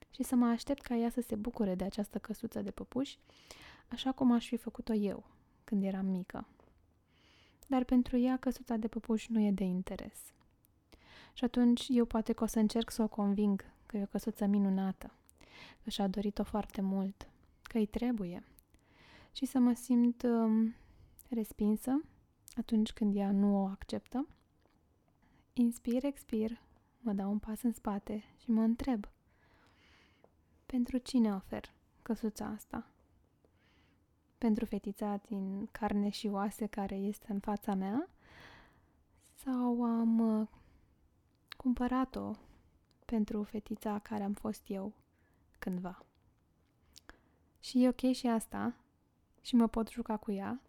și 0.10 0.24
să 0.24 0.36
mă 0.36 0.45
aștept 0.45 0.81
ca 0.81 0.95
ea 0.95 1.10
să 1.10 1.22
se 1.22 1.36
bucure 1.36 1.75
de 1.75 1.84
această 1.84 2.17
căsuță 2.17 2.62
de 2.62 2.72
păpuși, 2.72 3.19
așa 3.88 4.12
cum 4.12 4.31
aș 4.31 4.48
fi 4.48 4.57
făcut-o 4.57 4.93
eu 4.93 5.24
când 5.63 5.84
eram 5.84 6.05
mică. 6.05 6.48
Dar 7.67 7.84
pentru 7.84 8.17
ea 8.17 8.38
căsuța 8.38 8.75
de 8.75 8.88
păpuși 8.88 9.31
nu 9.31 9.39
e 9.39 9.51
de 9.51 9.63
interes. 9.63 10.34
Și 11.36 11.44
atunci 11.44 11.86
eu 11.89 12.06
poate 12.06 12.34
că 12.34 12.44
o 12.44 12.48
să 12.48 12.60
încerc 12.60 12.92
să 12.92 13.01
o 13.01 13.08
conving 13.08 13.65
că 13.86 13.98
e 13.98 14.04
o 14.04 14.06
căsuță 14.06 14.46
minunată, 14.46 15.12
că 15.84 15.89
și-a 15.89 16.08
dorit-o 16.08 16.44
foarte 16.44 16.82
mult, 16.82 17.30
că 17.62 17.77
îi 17.77 17.86
trebuie– 17.86 18.44
și 19.36 19.46
să 19.46 19.60
mă 19.60 19.74
simt 19.74 20.24
um, 20.24 20.75
respinsă 21.30 22.01
atunci 22.56 22.94
când 22.94 23.15
ea 23.15 23.32
nu 23.32 23.63
o 23.63 23.65
acceptă. 23.65 24.27
Inspir, 25.54 26.04
expir, 26.04 26.62
mă 27.00 27.13
dau 27.13 27.32
un 27.32 27.39
pas 27.39 27.62
în 27.62 27.74
spate 27.74 28.24
și 28.38 28.51
mă 28.51 28.62
întreb 28.62 29.10
pentru 30.65 30.98
cine 30.98 31.34
ofer 31.34 31.74
căsuța 32.01 32.46
asta? 32.46 32.88
Pentru 34.38 34.65
fetița 34.65 35.22
din 35.27 35.65
carne 35.72 36.10
și 36.10 36.27
oase 36.27 36.65
care 36.65 36.96
este 36.96 37.32
în 37.32 37.39
fața 37.39 37.74
mea? 37.74 38.10
Sau 39.34 39.84
am 39.84 40.39
uh, 40.39 40.48
cumpărat-o 41.65 42.31
pentru 43.05 43.43
fetița 43.43 44.00
care 44.00 44.24
am 44.24 44.34
fost 44.34 44.63
eu 44.67 44.93
cândva? 45.60 46.05
Și 47.60 47.84
e 47.84 47.88
ok 47.88 48.13
și 48.13 48.27
asta, 48.27 48.75
și 49.41 49.55
mă 49.55 49.67
pot 49.67 49.89
juca 49.89 50.17
cu 50.17 50.31
ea, 50.31 50.62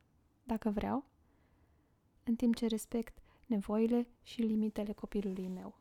dacă 0.43 0.71
vreau, 0.71 1.05
în 2.25 2.35
timp 2.35 2.55
ce 2.55 2.67
respect 2.67 3.19
nevoile 3.47 4.09
și 4.23 4.41
limitele 4.41 4.93
copilului 4.93 5.49
meu. 5.49 5.79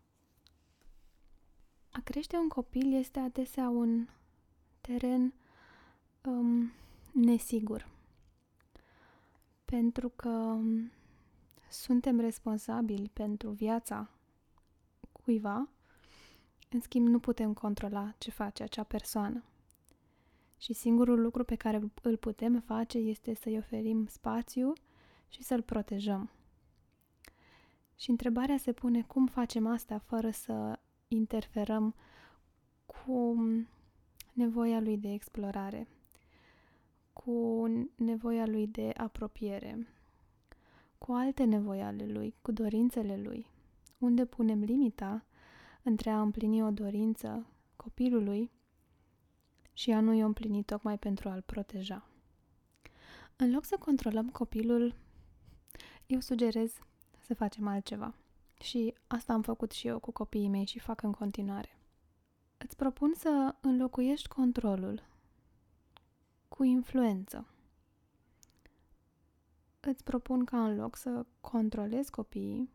A 1.92 2.02
crește 2.04 2.38
un 2.38 2.48
copil 2.48 2.94
este 2.94 3.20
adesea 3.20 3.70
un 3.70 4.08
teren 4.82 5.34
um, 6.24 6.72
nesigur. 7.12 7.90
Pentru 9.66 10.10
că 10.10 10.30
um, 10.30 10.92
suntem 11.70 12.20
responsabili 12.20 13.10
pentru 13.14 13.50
viața 13.50 14.10
cuiva, 15.26 15.70
în 16.70 16.80
schimb 16.80 17.08
nu 17.08 17.20
putem 17.20 17.54
controla 17.54 18.14
ce 18.18 18.32
face 18.32 18.64
acea 18.64 18.84
persoană 18.84 19.44
și 20.58 20.74
singurul 20.74 21.22
lucru 21.22 21.44
pe 21.44 21.56
care 21.56 21.82
îl 22.02 22.18
putem 22.18 22.60
face 22.60 22.98
este 22.98 23.34
să-i 23.34 23.58
oferim 23.58 24.06
spațiu 24.06 24.74
și 25.30 25.44
să-l 25.44 25.62
protejăm. 25.62 26.30
Și 27.96 28.10
întrebarea 28.10 28.58
se 28.58 28.72
pune 28.72 29.02
cum 29.02 29.26
facem 29.26 29.68
asta 29.68 29.98
fără 29.98 30.30
să 30.30 30.80
interferăm 31.08 31.96
cu 32.86 33.36
nevoia 34.34 34.80
lui 34.80 34.98
de 34.98 35.12
explorare, 35.12 35.88
cu 37.14 37.66
nevoia 37.96 38.46
lui 38.46 38.68
de 38.68 38.92
apropiere, 38.98 39.88
cu 40.98 41.12
alte 41.12 41.44
nevoi 41.44 41.82
ale 41.82 42.06
lui, 42.06 42.36
cu 42.42 42.52
dorințele 42.52 43.18
lui. 43.18 43.54
Unde 44.06 44.26
punem 44.26 44.64
limita 44.64 45.26
între 45.84 46.10
a 46.10 46.22
împlini 46.22 46.64
o 46.64 46.72
dorință 46.72 47.46
copilului 47.76 48.52
și 49.74 49.90
ea 49.90 50.00
nu 50.00 50.14
i-o 50.14 50.26
împlini 50.26 50.64
tocmai 50.64 50.98
pentru 50.98 51.30
a-l 51.30 51.42
proteja. 51.42 52.08
În 53.36 53.52
loc 53.52 53.66
să 53.66 53.78
controlăm 53.78 54.30
copilul, 54.30 54.96
eu 56.06 56.20
sugerez 56.20 56.80
să 57.20 57.34
facem 57.34 57.68
altceva. 57.68 58.16
Și 58.62 58.94
asta 59.08 59.34
am 59.34 59.42
făcut 59.42 59.72
și 59.72 59.88
eu 59.88 60.00
cu 60.00 60.12
copiii 60.12 60.50
mei 60.50 60.66
și 60.66 60.80
fac 60.80 61.02
în 61.02 61.12
continuare. 61.12 61.78
Îți 62.58 62.76
propun 62.76 63.14
să 63.14 63.56
înlocuiești 63.62 64.28
controlul 64.28 65.04
cu 66.48 66.64
influență. 66.64 67.48
Îți 69.80 70.04
propun 70.04 70.46
ca 70.46 70.66
în 70.66 70.76
loc 70.76 70.96
să 70.96 71.26
controlezi 71.42 72.12
copiii, 72.12 72.70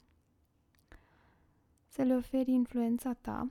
să 1.91 2.03
le 2.03 2.15
oferi 2.15 2.51
influența 2.51 3.13
ta 3.13 3.51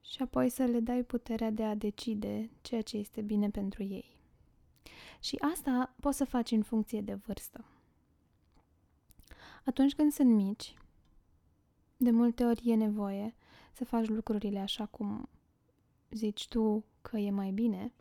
și 0.00 0.22
apoi 0.22 0.48
să 0.48 0.64
le 0.64 0.80
dai 0.80 1.02
puterea 1.02 1.50
de 1.50 1.64
a 1.64 1.74
decide 1.74 2.50
ceea 2.60 2.82
ce 2.82 2.96
este 2.96 3.20
bine 3.20 3.50
pentru 3.50 3.82
ei. 3.82 4.16
Și 5.20 5.36
asta 5.36 5.94
poți 6.00 6.16
să 6.16 6.24
faci 6.24 6.50
în 6.50 6.62
funcție 6.62 7.00
de 7.00 7.14
vârstă. 7.14 7.64
Atunci 9.64 9.94
când 9.94 10.12
sunt 10.12 10.34
mici, 10.34 10.74
de 11.96 12.10
multe 12.10 12.44
ori 12.44 12.70
e 12.70 12.74
nevoie 12.74 13.34
să 13.72 13.84
faci 13.84 14.06
lucrurile 14.06 14.58
așa 14.58 14.86
cum 14.86 15.28
zici 16.10 16.48
tu 16.48 16.84
că 17.02 17.16
e 17.18 17.30
mai 17.30 17.50
bine 17.50 17.92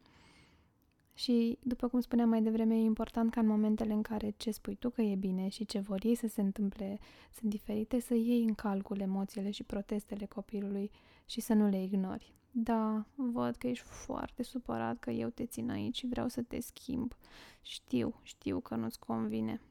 Și, 1.17 1.57
după 1.63 1.87
cum 1.87 1.99
spuneam 1.99 2.29
mai 2.29 2.41
devreme, 2.41 2.75
e 2.75 2.79
important 2.79 3.31
ca 3.31 3.41
în 3.41 3.47
momentele 3.47 3.93
în 3.93 4.01
care 4.01 4.33
ce 4.37 4.51
spui 4.51 4.75
tu 4.75 4.89
că 4.89 5.01
e 5.01 5.15
bine 5.15 5.47
și 5.47 5.65
ce 5.65 5.79
vor 5.79 5.99
ei 6.03 6.15
să 6.15 6.27
se 6.27 6.41
întâmple 6.41 6.99
sunt 7.33 7.49
diferite, 7.49 7.99
să 7.99 8.13
iei 8.13 8.43
în 8.43 8.53
calcul 8.53 8.99
emoțiile 8.99 9.51
și 9.51 9.63
protestele 9.63 10.25
copilului 10.25 10.91
și 11.25 11.41
să 11.41 11.53
nu 11.53 11.67
le 11.67 11.83
ignori. 11.83 12.33
Da, 12.51 13.05
văd 13.15 13.55
că 13.55 13.67
ești 13.67 13.85
foarte 13.85 14.43
supărat 14.43 14.99
că 14.99 15.11
eu 15.11 15.29
te 15.29 15.45
țin 15.45 15.69
aici 15.69 15.97
și 15.97 16.07
vreau 16.07 16.27
să 16.27 16.41
te 16.41 16.59
schimb. 16.59 17.13
Știu, 17.61 18.13
știu 18.23 18.59
că 18.59 18.75
nu-ți 18.75 18.99
convine. 18.99 19.61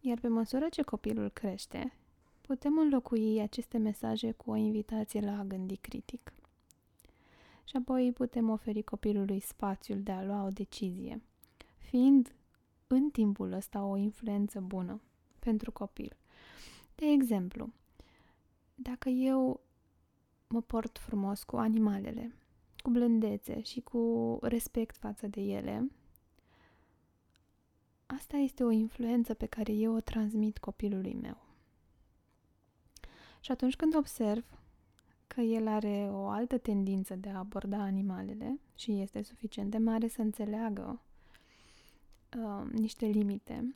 Iar 0.00 0.18
pe 0.18 0.28
măsură 0.28 0.66
ce 0.70 0.82
copilul 0.82 1.28
crește, 1.28 1.92
putem 2.40 2.78
înlocui 2.78 3.40
aceste 3.40 3.78
mesaje 3.78 4.32
cu 4.32 4.50
o 4.50 4.56
invitație 4.56 5.20
la 5.20 5.38
a 5.38 5.44
gândi 5.44 5.76
critic. 5.76 6.32
Și 7.70 7.76
apoi 7.76 8.12
putem 8.12 8.48
oferi 8.48 8.82
copilului 8.82 9.40
spațiul 9.40 10.02
de 10.02 10.12
a 10.12 10.24
lua 10.24 10.44
o 10.44 10.48
decizie, 10.48 11.22
fiind 11.78 12.34
în 12.86 13.10
timpul 13.10 13.52
ăsta 13.52 13.84
o 13.84 13.96
influență 13.96 14.60
bună 14.60 15.00
pentru 15.38 15.72
copil. 15.72 16.16
De 16.94 17.06
exemplu, 17.06 17.72
dacă 18.74 19.08
eu 19.08 19.60
mă 20.48 20.60
port 20.60 20.98
frumos 20.98 21.42
cu 21.42 21.56
animalele, 21.56 22.34
cu 22.82 22.90
blândețe 22.90 23.62
și 23.62 23.80
cu 23.80 24.38
respect 24.42 24.96
față 24.96 25.26
de 25.26 25.40
ele, 25.40 25.90
asta 28.06 28.36
este 28.36 28.64
o 28.64 28.70
influență 28.70 29.34
pe 29.34 29.46
care 29.46 29.72
eu 29.72 29.94
o 29.94 30.00
transmit 30.00 30.58
copilului 30.58 31.14
meu. 31.14 31.36
Și 33.40 33.50
atunci 33.50 33.76
când 33.76 33.96
observ 33.96 34.44
că 35.34 35.40
el 35.40 35.68
are 35.68 36.08
o 36.12 36.26
altă 36.26 36.58
tendință 36.58 37.16
de 37.16 37.28
a 37.28 37.38
aborda 37.38 37.78
animalele 37.82 38.60
și 38.74 39.00
este 39.00 39.22
suficient 39.22 39.70
de 39.70 39.78
mare 39.78 40.08
să 40.08 40.20
înțeleagă 40.20 41.00
uh, 42.36 42.70
niște 42.72 43.06
limite, 43.06 43.74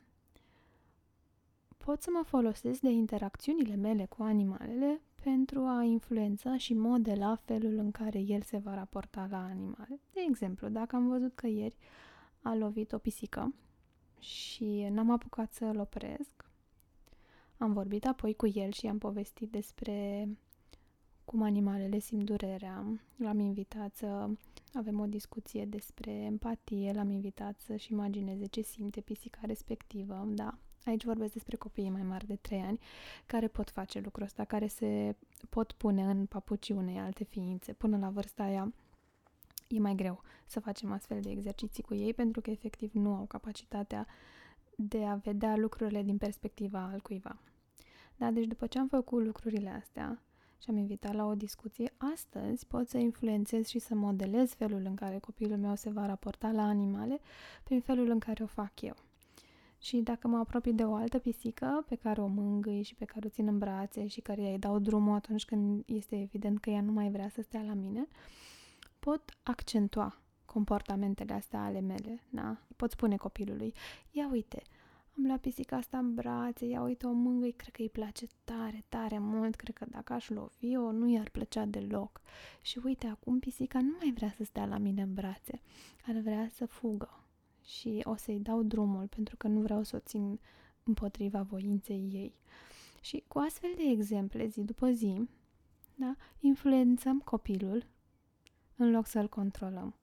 pot 1.77 2.01
să 2.01 2.09
mă 2.13 2.23
folosesc 2.25 2.79
de 2.79 2.89
interacțiunile 2.89 3.75
mele 3.75 4.05
cu 4.05 4.23
animalele 4.23 5.01
pentru 5.23 5.61
a 5.61 5.83
influența 5.83 6.57
și 6.57 6.73
modela 6.73 7.35
felul 7.35 7.77
în 7.77 7.91
care 7.91 8.19
el 8.19 8.41
se 8.41 8.57
va 8.57 8.75
raporta 8.75 9.27
la 9.29 9.43
animale. 9.43 9.99
De 10.13 10.21
exemplu, 10.27 10.67
dacă 10.67 10.95
am 10.95 11.07
văzut 11.07 11.35
că 11.35 11.47
ieri 11.47 11.75
a 12.41 12.55
lovit 12.55 12.91
o 12.91 12.97
pisică 12.97 13.53
și 14.19 14.87
n-am 14.91 15.09
apucat 15.09 15.53
să-l 15.53 15.79
opresc, 15.79 16.49
am 17.57 17.73
vorbit 17.73 18.05
apoi 18.05 18.35
cu 18.35 18.47
el 18.47 18.71
și 18.71 18.87
am 18.87 18.97
povestit 18.97 19.49
despre 19.51 20.27
cum 21.25 21.41
animalele 21.41 21.99
simt 21.99 22.25
durerea. 22.25 22.99
L-am 23.15 23.39
invitat 23.39 23.95
să 23.95 24.29
avem 24.73 24.99
o 24.99 25.05
discuție 25.05 25.65
despre 25.65 26.11
empatie, 26.11 26.91
l-am 26.91 27.09
invitat 27.09 27.59
să-și 27.59 27.91
imagineze 27.91 28.45
ce 28.45 28.61
simte 28.61 29.01
pisica 29.01 29.39
respectivă, 29.43 30.23
da. 30.27 30.57
Aici 30.85 31.03
vorbesc 31.03 31.33
despre 31.33 31.55
copiii 31.55 31.89
mai 31.89 32.03
mari 32.03 32.27
de 32.27 32.35
3 32.35 32.59
ani 32.59 32.79
care 33.25 33.47
pot 33.47 33.69
face 33.69 33.99
lucrul 33.99 34.25
ăsta, 34.25 34.43
care 34.43 34.67
se 34.67 35.15
pot 35.49 35.71
pune 35.71 36.03
în 36.03 36.25
papucii 36.25 36.73
unei 36.73 36.97
alte 36.97 37.23
ființe. 37.23 37.73
Până 37.73 37.97
la 37.97 38.09
vârsta 38.09 38.43
aia 38.43 38.73
e 39.67 39.79
mai 39.79 39.95
greu 39.95 40.21
să 40.45 40.59
facem 40.59 40.91
astfel 40.91 41.21
de 41.21 41.29
exerciții 41.29 41.83
cu 41.83 41.93
ei 41.93 42.13
pentru 42.13 42.41
că 42.41 42.49
efectiv 42.49 42.91
nu 42.93 43.13
au 43.13 43.25
capacitatea 43.25 44.07
de 44.75 45.05
a 45.05 45.15
vedea 45.15 45.57
lucrurile 45.57 46.03
din 46.03 46.17
perspectiva 46.17 46.89
al 46.91 46.99
cuiva. 46.99 47.39
Da, 48.15 48.31
deci 48.31 48.45
după 48.45 48.67
ce 48.67 48.79
am 48.79 48.87
făcut 48.87 49.23
lucrurile 49.25 49.69
astea 49.69 50.21
și 50.65 50.71
am 50.71 50.77
invitat 50.77 51.13
la 51.13 51.25
o 51.25 51.35
discuție, 51.35 51.93
astăzi 52.13 52.65
pot 52.67 52.87
să 52.87 52.97
influențez 52.97 53.67
și 53.67 53.79
să 53.79 53.95
modelez 53.95 54.53
felul 54.53 54.81
în 54.85 54.95
care 54.95 55.19
copilul 55.19 55.57
meu 55.57 55.75
se 55.75 55.89
va 55.89 56.05
raporta 56.05 56.51
la 56.51 56.63
animale 56.63 57.19
prin 57.63 57.81
felul 57.81 58.09
în 58.09 58.19
care 58.19 58.43
o 58.43 58.45
fac 58.45 58.81
eu. 58.81 58.95
Și 59.79 59.97
dacă 59.97 60.27
mă 60.27 60.37
apropii 60.37 60.73
de 60.73 60.83
o 60.83 60.93
altă 60.93 61.19
pisică 61.19 61.85
pe 61.87 61.95
care 61.95 62.21
o 62.21 62.27
mângâi 62.27 62.83
și 62.83 62.95
pe 62.95 63.05
care 63.05 63.25
o 63.25 63.29
țin 63.29 63.47
în 63.47 63.57
brațe 63.57 64.07
și 64.07 64.21
care 64.21 64.51
îi 64.51 64.59
dau 64.59 64.79
drumul 64.79 65.15
atunci 65.15 65.45
când 65.45 65.83
este 65.85 66.21
evident 66.21 66.59
că 66.59 66.69
ea 66.69 66.81
nu 66.81 66.91
mai 66.91 67.09
vrea 67.09 67.29
să 67.29 67.41
stea 67.41 67.61
la 67.61 67.73
mine, 67.73 68.07
pot 68.99 69.37
accentua 69.43 70.19
comportamentele 70.45 71.33
astea 71.33 71.63
ale 71.63 71.79
mele, 71.79 72.19
da? 72.29 72.57
Pot 72.75 72.91
spune 72.91 73.15
copilului, 73.15 73.73
ia 74.11 74.29
uite, 74.31 74.61
am 75.17 75.25
luat 75.25 75.39
pisica 75.39 75.75
asta 75.75 75.97
în 75.97 76.13
brațe, 76.13 76.65
ia 76.65 76.81
uite 76.81 77.05
o 77.05 77.11
mângâi, 77.11 77.51
cred 77.51 77.73
că 77.73 77.81
îi 77.81 77.89
place 77.89 78.27
tare, 78.43 78.83
tare 78.89 79.19
mult, 79.19 79.55
cred 79.55 79.75
că 79.75 79.85
dacă 79.89 80.13
aș 80.13 80.29
lovi-o, 80.29 80.91
nu 80.91 81.09
i-ar 81.09 81.29
plăcea 81.29 81.65
deloc. 81.65 82.21
Și 82.61 82.79
uite, 82.83 83.07
acum 83.07 83.39
pisica 83.39 83.81
nu 83.81 83.95
mai 83.99 84.13
vrea 84.15 84.33
să 84.37 84.43
stea 84.43 84.65
la 84.65 84.77
mine 84.77 85.01
în 85.01 85.13
brațe, 85.13 85.61
ar 86.07 86.15
vrea 86.15 86.47
să 86.49 86.65
fugă 86.65 87.25
și 87.63 88.01
o 88.03 88.15
să-i 88.15 88.39
dau 88.39 88.63
drumul 88.63 89.07
pentru 89.07 89.35
că 89.37 89.47
nu 89.47 89.59
vreau 89.59 89.83
să 89.83 89.95
o 89.95 89.99
țin 89.99 90.39
împotriva 90.83 91.41
voinței 91.41 92.09
ei. 92.11 92.33
Și 93.01 93.23
cu 93.27 93.39
astfel 93.39 93.73
de 93.75 93.83
exemple, 93.83 94.47
zi 94.47 94.61
după 94.61 94.91
zi, 94.91 95.21
da, 95.95 96.15
influențăm 96.39 97.19
copilul 97.19 97.85
în 98.75 98.91
loc 98.91 99.05
să-l 99.07 99.29
controlăm. 99.29 99.95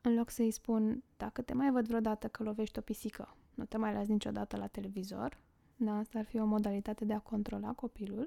În 0.00 0.14
loc 0.14 0.30
să-i 0.30 0.50
spun, 0.50 1.02
dacă 1.16 1.42
te 1.42 1.54
mai 1.54 1.70
văd 1.70 1.86
vreodată 1.86 2.28
că 2.28 2.42
lovești 2.42 2.78
o 2.78 2.82
pisică, 2.82 3.36
nu 3.54 3.64
te 3.64 3.76
mai 3.76 3.92
las 3.92 4.06
niciodată 4.06 4.56
la 4.56 4.66
televizor, 4.66 5.38
da, 5.76 5.98
asta 5.98 6.18
ar 6.18 6.24
fi 6.24 6.38
o 6.38 6.44
modalitate 6.44 7.04
de 7.04 7.12
a 7.12 7.18
controla 7.18 7.72
copilul, 7.72 8.26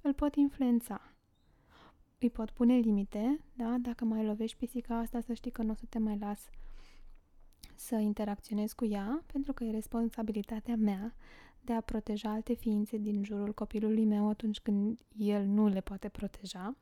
îl 0.00 0.12
pot 0.12 0.34
influența 0.34 1.12
îi 2.22 2.30
pot 2.30 2.50
pune 2.50 2.76
limite, 2.76 3.40
da? 3.52 3.76
Dacă 3.80 4.04
mai 4.04 4.24
lovești 4.24 4.56
pisica 4.56 4.98
asta, 4.98 5.20
să 5.20 5.32
știi 5.32 5.50
că 5.50 5.62
nu 5.62 5.70
o 5.70 5.74
să 5.74 5.84
te 5.88 5.98
mai 5.98 6.18
las 6.18 6.50
să 7.74 7.94
interacționez 7.94 8.72
cu 8.72 8.84
ea, 8.84 9.22
pentru 9.26 9.52
că 9.52 9.64
e 9.64 9.70
responsabilitatea 9.70 10.76
mea 10.76 11.14
de 11.60 11.72
a 11.72 11.80
proteja 11.80 12.30
alte 12.30 12.54
ființe 12.54 12.96
din 12.96 13.24
jurul 13.24 13.52
copilului 13.54 14.04
meu 14.04 14.28
atunci 14.28 14.60
când 14.60 14.98
el 15.16 15.44
nu 15.44 15.68
le 15.68 15.80
poate 15.80 16.08
proteja. 16.08 16.76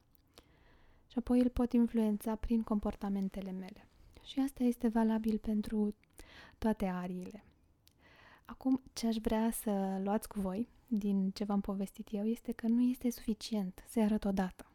Și 1.11 1.19
apoi 1.19 1.41
îl 1.41 1.49
pot 1.49 1.73
influența 1.73 2.35
prin 2.35 2.63
comportamentele 2.63 3.51
mele. 3.51 3.87
Și 4.25 4.41
asta 4.41 4.65
este 4.65 4.89
valabil 4.89 5.39
pentru 5.39 5.95
toate 6.59 6.87
ariile. 6.87 7.45
Acum, 8.45 8.83
ce 8.93 9.07
aș 9.07 9.17
vrea 9.17 9.51
să 9.51 10.01
luați 10.03 10.29
cu 10.29 10.41
voi 10.41 10.69
din 10.87 11.31
ce 11.31 11.45
v-am 11.45 11.61
povestit 11.61 12.09
eu 12.11 12.27
este 12.27 12.53
că 12.53 12.67
nu 12.69 12.83
este 12.83 13.11
suficient 13.11 13.85
să 13.89 14.01
arăt 14.01 14.25
odată 14.25 14.71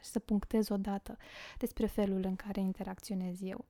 și 0.00 0.10
să 0.10 0.18
punctez 0.18 0.68
odată 0.68 1.16
despre 1.58 1.86
felul 1.86 2.24
în 2.24 2.36
care 2.36 2.60
interacționez 2.60 3.42
eu. 3.42 3.64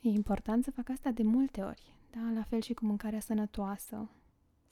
E 0.00 0.08
important 0.08 0.64
să 0.64 0.70
fac 0.70 0.88
asta 0.88 1.10
de 1.10 1.22
multe 1.22 1.62
ori, 1.62 1.94
da? 2.10 2.30
La 2.34 2.42
fel 2.42 2.60
și 2.60 2.74
cu 2.74 2.84
mâncarea 2.84 3.20
sănătoasă. 3.20 4.08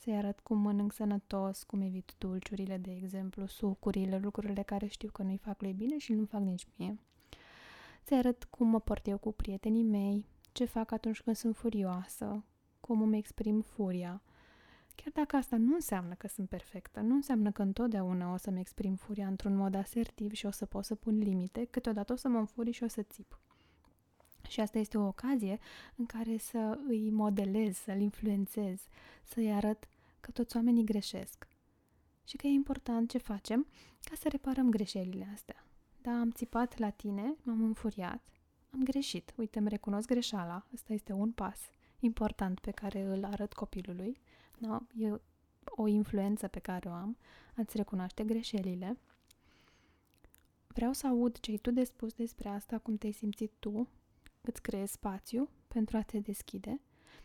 Să-i 0.00 0.16
arăt 0.16 0.40
cum 0.40 0.58
mănânc 0.58 0.92
sănătos, 0.92 1.62
cum 1.62 1.80
evit 1.80 2.14
dulciurile, 2.18 2.76
de 2.76 2.90
exemplu, 2.90 3.46
sucurile, 3.46 4.18
lucrurile 4.18 4.62
care 4.62 4.86
știu 4.86 5.10
că 5.10 5.22
nu-i 5.22 5.36
fac 5.36 5.60
lui 5.60 5.72
bine 5.72 5.98
și 5.98 6.12
nu 6.12 6.24
fac 6.24 6.40
nici 6.40 6.66
mie. 6.76 6.98
Să-i 8.02 8.16
arăt 8.16 8.44
cum 8.44 8.68
mă 8.68 8.80
port 8.80 9.06
eu 9.06 9.18
cu 9.18 9.32
prietenii 9.32 9.82
mei, 9.82 10.26
ce 10.52 10.64
fac 10.64 10.92
atunci 10.92 11.20
când 11.20 11.36
sunt 11.36 11.56
furioasă, 11.56 12.44
cum 12.80 13.02
îmi 13.02 13.18
exprim 13.18 13.60
furia, 13.60 14.22
Chiar 15.02 15.12
dacă 15.12 15.36
asta 15.36 15.56
nu 15.56 15.74
înseamnă 15.74 16.14
că 16.14 16.28
sunt 16.28 16.48
perfectă, 16.48 17.00
nu 17.00 17.14
înseamnă 17.14 17.50
că 17.50 17.62
întotdeauna 17.62 18.32
o 18.32 18.36
să-mi 18.36 18.60
exprim 18.60 18.94
furia 18.94 19.26
într-un 19.26 19.56
mod 19.56 19.74
asertiv 19.74 20.32
și 20.32 20.46
o 20.46 20.50
să 20.50 20.66
pot 20.66 20.84
să 20.84 20.94
pun 20.94 21.18
limite, 21.18 21.64
câteodată 21.64 22.12
o 22.12 22.16
să 22.16 22.28
mă 22.28 22.38
înfuri 22.38 22.70
și 22.70 22.82
o 22.82 22.88
să 22.88 23.02
țip. 23.02 23.38
Și 24.48 24.60
asta 24.60 24.78
este 24.78 24.98
o 24.98 25.06
ocazie 25.06 25.58
în 25.96 26.06
care 26.06 26.36
să 26.36 26.78
îi 26.88 27.10
modelez, 27.10 27.76
să-l 27.76 28.00
influențez, 28.00 28.80
să-i 29.24 29.52
arăt 29.52 29.88
că 30.20 30.30
toți 30.30 30.56
oamenii 30.56 30.84
greșesc. 30.84 31.46
Și 32.24 32.36
că 32.36 32.46
e 32.46 32.50
important 32.50 33.10
ce 33.10 33.18
facem 33.18 33.66
ca 34.00 34.14
să 34.20 34.28
reparăm 34.28 34.70
greșelile 34.70 35.28
astea. 35.34 35.64
Da, 36.02 36.10
am 36.10 36.30
țipat 36.30 36.78
la 36.78 36.90
tine, 36.90 37.34
m-am 37.42 37.62
înfuriat, 37.62 38.26
am 38.72 38.82
greșit. 38.82 39.32
Uite, 39.36 39.58
îmi 39.58 39.68
recunosc 39.68 40.06
greșeala. 40.06 40.66
Asta 40.74 40.92
este 40.92 41.12
un 41.12 41.30
pas 41.30 41.60
important 42.00 42.60
pe 42.60 42.70
care 42.70 43.00
îl 43.00 43.24
arăt 43.24 43.52
copilului 43.52 44.20
da? 44.58 44.82
E 44.98 45.20
o 45.64 45.86
influență 45.86 46.48
pe 46.48 46.58
care 46.58 46.88
o 46.88 46.92
am, 46.92 47.16
ați 47.56 47.76
recunoaște 47.76 48.24
greșelile. 48.24 48.98
Vreau 50.66 50.92
să 50.92 51.06
aud 51.06 51.38
ce 51.38 51.50
ai 51.50 51.56
tu 51.56 51.70
de 51.70 51.84
spus 51.84 52.14
despre 52.14 52.48
asta, 52.48 52.78
cum 52.78 52.96
te-ai 52.96 53.12
simțit 53.12 53.52
tu, 53.58 53.88
îți 54.48 54.62
creezi 54.62 54.92
spațiu 54.92 55.48
pentru 55.68 55.96
a 55.96 56.02
te 56.02 56.18
deschide 56.18 56.80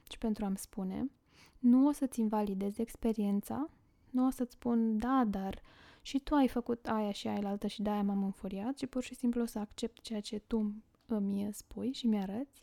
și 0.10 0.18
pentru 0.18 0.46
a-mi 0.46 0.58
spune. 0.58 1.12
Nu 1.60 1.88
o 1.88 1.92
să-ți 1.92 2.20
invalidez 2.20 2.78
experiența, 2.78 3.70
nu 4.10 4.26
o 4.26 4.30
să-ți 4.30 4.54
spun, 4.54 4.98
da, 4.98 5.24
dar 5.28 5.62
și 6.02 6.20
tu 6.20 6.36
ai 6.36 6.48
făcut 6.48 6.88
aia 6.88 7.12
și 7.12 7.28
aia 7.28 7.48
altă 7.48 7.68
și 7.68 7.82
de-aia 7.82 8.04
m-am 8.04 8.24
înfuriat 8.24 8.78
și 8.78 8.88
pur 8.88 9.04
și 9.04 9.16
simplu 9.16 9.42
o 9.42 9.46
să 9.46 9.60
accept 9.60 10.02
ceea 10.02 10.22
ce 10.22 10.40
tu 10.40 10.74
îmi 11.06 11.50
spui 11.54 11.92
și 11.92 12.08
mi-arăți. 12.08 12.62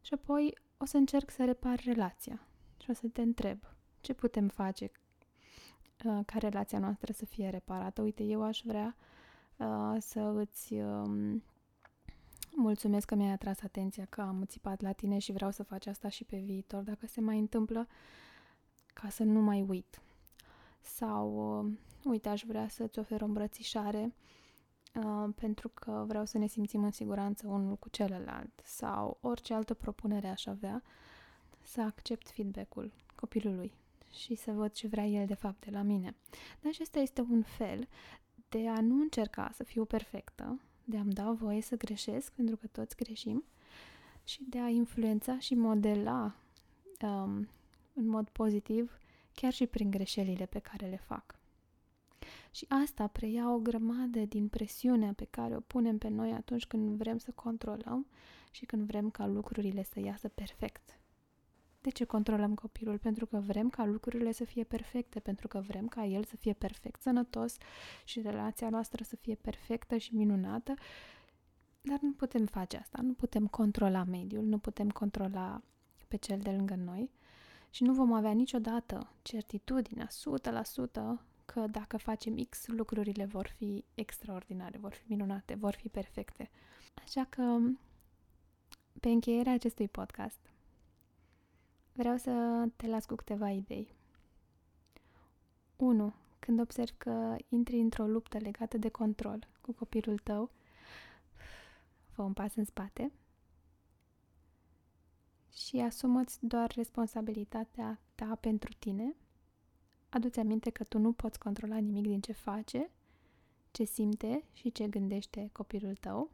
Și 0.00 0.14
apoi 0.14 0.58
o 0.76 0.84
să 0.84 0.96
încerc 0.96 1.30
să 1.30 1.44
repar 1.44 1.80
relația 1.84 2.46
și 2.82 2.90
o 2.90 2.92
să 2.92 3.08
te 3.08 3.22
întreb 3.22 3.58
ce 4.00 4.12
putem 4.12 4.48
face 4.48 4.90
uh, 6.04 6.20
ca 6.26 6.38
relația 6.38 6.78
noastră 6.78 7.12
să 7.12 7.24
fie 7.24 7.48
reparată. 7.48 8.02
Uite, 8.02 8.22
eu 8.22 8.42
aș 8.42 8.60
vrea 8.64 8.96
uh, 9.56 9.96
să 9.98 10.20
îți 10.20 10.72
uh, 10.74 11.34
mulțumesc 12.54 13.06
că 13.06 13.14
mi-ai 13.14 13.30
atras 13.30 13.62
atenția, 13.62 14.04
că 14.04 14.20
am 14.20 14.44
țipat 14.46 14.80
la 14.80 14.92
tine 14.92 15.18
și 15.18 15.32
vreau 15.32 15.50
să 15.50 15.62
faci 15.62 15.86
asta 15.86 16.08
și 16.08 16.24
pe 16.24 16.36
viitor, 16.36 16.82
dacă 16.82 17.06
se 17.06 17.20
mai 17.20 17.38
întâmplă, 17.38 17.86
ca 18.86 19.08
să 19.08 19.22
nu 19.22 19.40
mai 19.40 19.64
uit. 19.68 20.02
Sau, 20.80 21.58
uh, 21.60 21.72
uite, 22.04 22.28
aș 22.28 22.42
vrea 22.46 22.68
să-ți 22.68 22.98
ofer 22.98 23.22
o 23.22 23.24
îmbrățișare 23.24 24.14
uh, 24.94 25.28
pentru 25.34 25.68
că 25.68 26.04
vreau 26.06 26.24
să 26.24 26.38
ne 26.38 26.46
simțim 26.46 26.84
în 26.84 26.90
siguranță 26.90 27.46
unul 27.46 27.76
cu 27.76 27.88
celălalt. 27.88 28.60
Sau 28.64 29.18
orice 29.20 29.54
altă 29.54 29.74
propunere 29.74 30.28
aș 30.28 30.46
avea, 30.46 30.82
să 31.62 31.80
accept 31.80 32.30
feedback-ul 32.30 32.92
copilului 33.14 33.72
și 34.10 34.34
să 34.34 34.52
văd 34.52 34.72
ce 34.72 34.86
vrea 34.86 35.06
el 35.06 35.26
de 35.26 35.34
fapt 35.34 35.64
de 35.64 35.70
la 35.70 35.82
mine. 35.82 36.16
Dar 36.60 36.72
acesta 36.72 36.98
este 36.98 37.20
un 37.20 37.42
fel 37.42 37.88
de 38.48 38.68
a 38.68 38.80
nu 38.80 39.00
încerca 39.00 39.50
să 39.54 39.64
fiu 39.64 39.84
perfectă, 39.84 40.60
de 40.84 40.96
a-mi 40.96 41.12
da 41.12 41.32
voie 41.32 41.60
să 41.60 41.76
greșesc, 41.76 42.32
pentru 42.32 42.56
că 42.56 42.66
toți 42.66 42.96
greșim, 42.96 43.44
și 44.24 44.44
de 44.48 44.58
a 44.58 44.68
influența 44.68 45.38
și 45.38 45.54
modela 45.54 46.34
um, 47.02 47.48
în 47.94 48.06
mod 48.06 48.28
pozitiv, 48.28 48.98
chiar 49.34 49.52
și 49.52 49.66
prin 49.66 49.90
greșelile 49.90 50.46
pe 50.46 50.58
care 50.58 50.86
le 50.86 50.96
fac. 50.96 51.40
Și 52.50 52.66
asta 52.68 53.06
preia 53.06 53.52
o 53.52 53.58
grămadă 53.58 54.20
din 54.20 54.48
presiunea 54.48 55.12
pe 55.12 55.26
care 55.30 55.56
o 55.56 55.60
punem 55.60 55.98
pe 55.98 56.08
noi 56.08 56.32
atunci 56.32 56.66
când 56.66 56.96
vrem 56.96 57.18
să 57.18 57.30
controlăm 57.34 58.06
și 58.50 58.64
când 58.64 58.86
vrem 58.86 59.10
ca 59.10 59.26
lucrurile 59.26 59.82
să 59.82 60.00
iasă 60.00 60.28
perfect. 60.28 61.00
De 61.82 61.90
ce 61.90 62.04
controlăm 62.04 62.54
copilul? 62.54 62.98
Pentru 62.98 63.26
că 63.26 63.38
vrem 63.38 63.70
ca 63.70 63.84
lucrurile 63.84 64.32
să 64.32 64.44
fie 64.44 64.64
perfecte, 64.64 65.20
pentru 65.20 65.48
că 65.48 65.60
vrem 65.60 65.88
ca 65.88 66.04
el 66.04 66.24
să 66.24 66.36
fie 66.36 66.52
perfect 66.52 67.02
sănătos 67.02 67.56
și 68.04 68.20
relația 68.20 68.68
noastră 68.68 69.04
să 69.04 69.16
fie 69.16 69.34
perfectă 69.34 69.96
și 69.96 70.14
minunată, 70.14 70.74
dar 71.80 71.98
nu 72.00 72.12
putem 72.12 72.46
face 72.46 72.76
asta, 72.76 72.98
nu 73.02 73.12
putem 73.12 73.46
controla 73.46 74.04
mediul, 74.04 74.44
nu 74.44 74.58
putem 74.58 74.90
controla 74.90 75.62
pe 76.08 76.16
cel 76.16 76.38
de 76.38 76.50
lângă 76.50 76.74
noi 76.74 77.10
și 77.70 77.82
nu 77.82 77.94
vom 77.94 78.12
avea 78.12 78.32
niciodată 78.32 79.12
certitudinea 79.22 80.08
100% 80.08 80.10
că 81.44 81.66
dacă 81.70 81.96
facem 81.96 82.36
X, 82.48 82.66
lucrurile 82.66 83.24
vor 83.24 83.46
fi 83.46 83.84
extraordinare, 83.94 84.78
vor 84.78 84.92
fi 84.92 85.04
minunate, 85.08 85.54
vor 85.54 85.74
fi 85.74 85.88
perfecte. 85.88 86.50
Așa 87.02 87.24
că, 87.28 87.58
pe 89.00 89.08
încheierea 89.08 89.52
acestui 89.52 89.88
podcast, 89.88 90.51
vreau 91.92 92.16
să 92.16 92.64
te 92.76 92.86
las 92.86 93.04
cu 93.04 93.14
câteva 93.14 93.50
idei. 93.50 93.94
1. 95.76 96.12
Când 96.38 96.60
observi 96.60 96.92
că 96.96 97.36
intri 97.48 97.80
într-o 97.80 98.06
luptă 98.06 98.38
legată 98.38 98.78
de 98.78 98.88
control 98.88 99.48
cu 99.60 99.72
copilul 99.72 100.18
tău, 100.18 100.50
fă 102.10 102.22
un 102.22 102.32
pas 102.32 102.54
în 102.54 102.64
spate 102.64 103.12
și 105.52 105.76
asumă-ți 105.76 106.38
doar 106.46 106.72
responsabilitatea 106.74 108.00
ta 108.14 108.36
pentru 108.40 108.72
tine. 108.78 109.16
Adu-ți 110.08 110.38
aminte 110.38 110.70
că 110.70 110.84
tu 110.84 110.98
nu 110.98 111.12
poți 111.12 111.38
controla 111.38 111.78
nimic 111.78 112.02
din 112.02 112.20
ce 112.20 112.32
face, 112.32 112.90
ce 113.70 113.84
simte 113.84 114.44
și 114.52 114.72
ce 114.72 114.88
gândește 114.88 115.50
copilul 115.52 115.96
tău. 115.96 116.30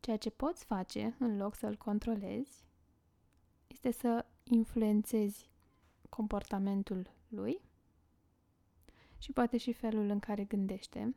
Ceea 0.00 0.16
ce 0.16 0.30
poți 0.30 0.64
face, 0.64 1.16
în 1.18 1.36
loc 1.36 1.54
să-l 1.54 1.76
controlezi, 1.76 2.65
este 3.76 3.90
să 3.90 4.24
influențezi 4.44 5.50
comportamentul 6.08 7.10
lui 7.28 7.60
și 9.18 9.32
poate 9.32 9.56
și 9.56 9.72
felul 9.72 10.08
în 10.08 10.18
care 10.18 10.44
gândește, 10.44 11.14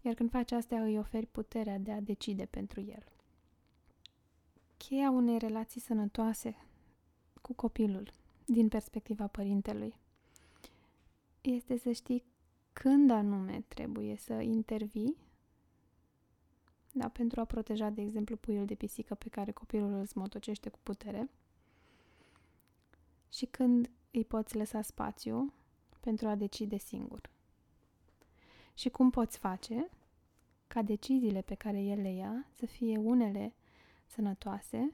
iar 0.00 0.14
când 0.14 0.30
faci 0.30 0.52
asta 0.52 0.80
îi 0.80 0.98
oferi 0.98 1.26
puterea 1.26 1.78
de 1.78 1.92
a 1.92 2.00
decide 2.00 2.44
pentru 2.44 2.80
el. 2.80 3.04
Cheia 4.76 5.10
unei 5.10 5.38
relații 5.38 5.80
sănătoase 5.80 6.56
cu 7.42 7.52
copilul, 7.52 8.12
din 8.44 8.68
perspectiva 8.68 9.26
părintelui, 9.26 9.94
este 11.40 11.78
să 11.78 11.92
știi 11.92 12.24
când 12.72 13.10
anume 13.10 13.64
trebuie 13.68 14.16
să 14.16 14.32
intervii 14.32 15.16
da, 16.92 17.08
pentru 17.08 17.40
a 17.40 17.44
proteja, 17.44 17.90
de 17.90 18.00
exemplu, 18.00 18.36
puiul 18.36 18.64
de 18.64 18.74
pisică 18.74 19.14
pe 19.14 19.28
care 19.28 19.52
copilul 19.52 19.92
îl 19.92 20.06
smotocește 20.06 20.68
cu 20.68 20.78
putere 20.82 21.30
și 23.28 23.46
când 23.46 23.90
îi 24.10 24.24
poți 24.24 24.56
lăsa 24.56 24.82
spațiu 24.82 25.52
pentru 26.00 26.28
a 26.28 26.34
decide 26.34 26.76
singur. 26.76 27.30
Și 28.74 28.88
cum 28.88 29.10
poți 29.10 29.38
face 29.38 29.90
ca 30.66 30.82
deciziile 30.82 31.40
pe 31.40 31.54
care 31.54 31.80
el 31.80 32.00
le 32.00 32.12
ia 32.12 32.46
să 32.52 32.66
fie 32.66 32.98
unele 32.98 33.54
sănătoase 34.06 34.92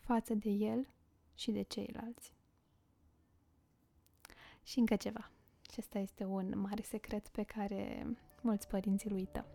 față 0.00 0.34
de 0.34 0.50
el 0.50 0.86
și 1.34 1.50
de 1.50 1.62
ceilalți. 1.62 2.34
Și 4.62 4.78
încă 4.78 4.96
ceva. 4.96 5.30
Acesta 5.68 5.98
este 5.98 6.24
un 6.24 6.52
mare 6.58 6.82
secret 6.82 7.28
pe 7.28 7.42
care 7.42 8.06
mulți 8.40 8.68
părinți 8.68 9.06
îl 9.06 9.12
uită. 9.12 9.46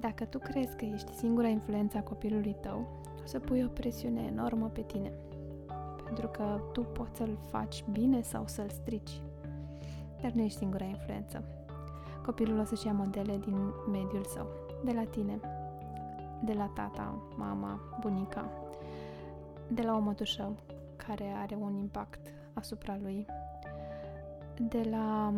Dacă 0.00 0.24
tu 0.24 0.38
crezi 0.38 0.76
că 0.76 0.84
ești 0.84 1.12
singura 1.12 1.48
influență 1.48 1.96
a 1.96 2.02
copilului 2.02 2.56
tău, 2.60 3.00
o 3.06 3.11
să 3.24 3.38
pui 3.38 3.64
o 3.64 3.68
presiune 3.68 4.22
enormă 4.22 4.66
pe 4.66 4.80
tine. 4.80 5.12
Pentru 6.04 6.28
că 6.28 6.60
tu 6.72 6.80
poți 6.80 7.16
să-l 7.16 7.38
faci 7.50 7.84
bine 7.92 8.22
sau 8.22 8.44
să-l 8.46 8.68
strici. 8.68 9.20
Dar 10.20 10.30
nu 10.30 10.42
ești 10.42 10.58
singura 10.58 10.84
influență. 10.84 11.44
Copilul 12.24 12.58
o 12.58 12.64
să-și 12.64 12.86
ia 12.86 12.92
modele 12.92 13.38
din 13.38 13.56
mediul 13.90 14.24
său, 14.24 14.46
de 14.84 14.92
la 14.92 15.04
tine, 15.04 15.40
de 16.44 16.52
la 16.52 16.70
tata, 16.74 17.22
mama, 17.36 17.80
bunica, 18.00 18.50
de 19.68 19.82
la 19.82 19.96
o 19.96 19.98
mătușă 19.98 20.52
care 20.96 21.34
are 21.42 21.54
un 21.60 21.74
impact 21.74 22.20
asupra 22.52 22.98
lui, 23.02 23.26
de 24.58 24.88
la 24.90 25.32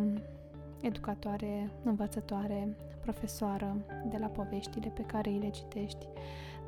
educatoare, 0.81 1.71
învățătoare, 1.83 2.75
profesoară, 3.01 3.75
de 4.09 4.17
la 4.17 4.27
poveștile 4.27 4.91
pe 4.95 5.01
care 5.01 5.29
îi 5.29 5.39
le 5.39 5.49
citești, 5.49 6.07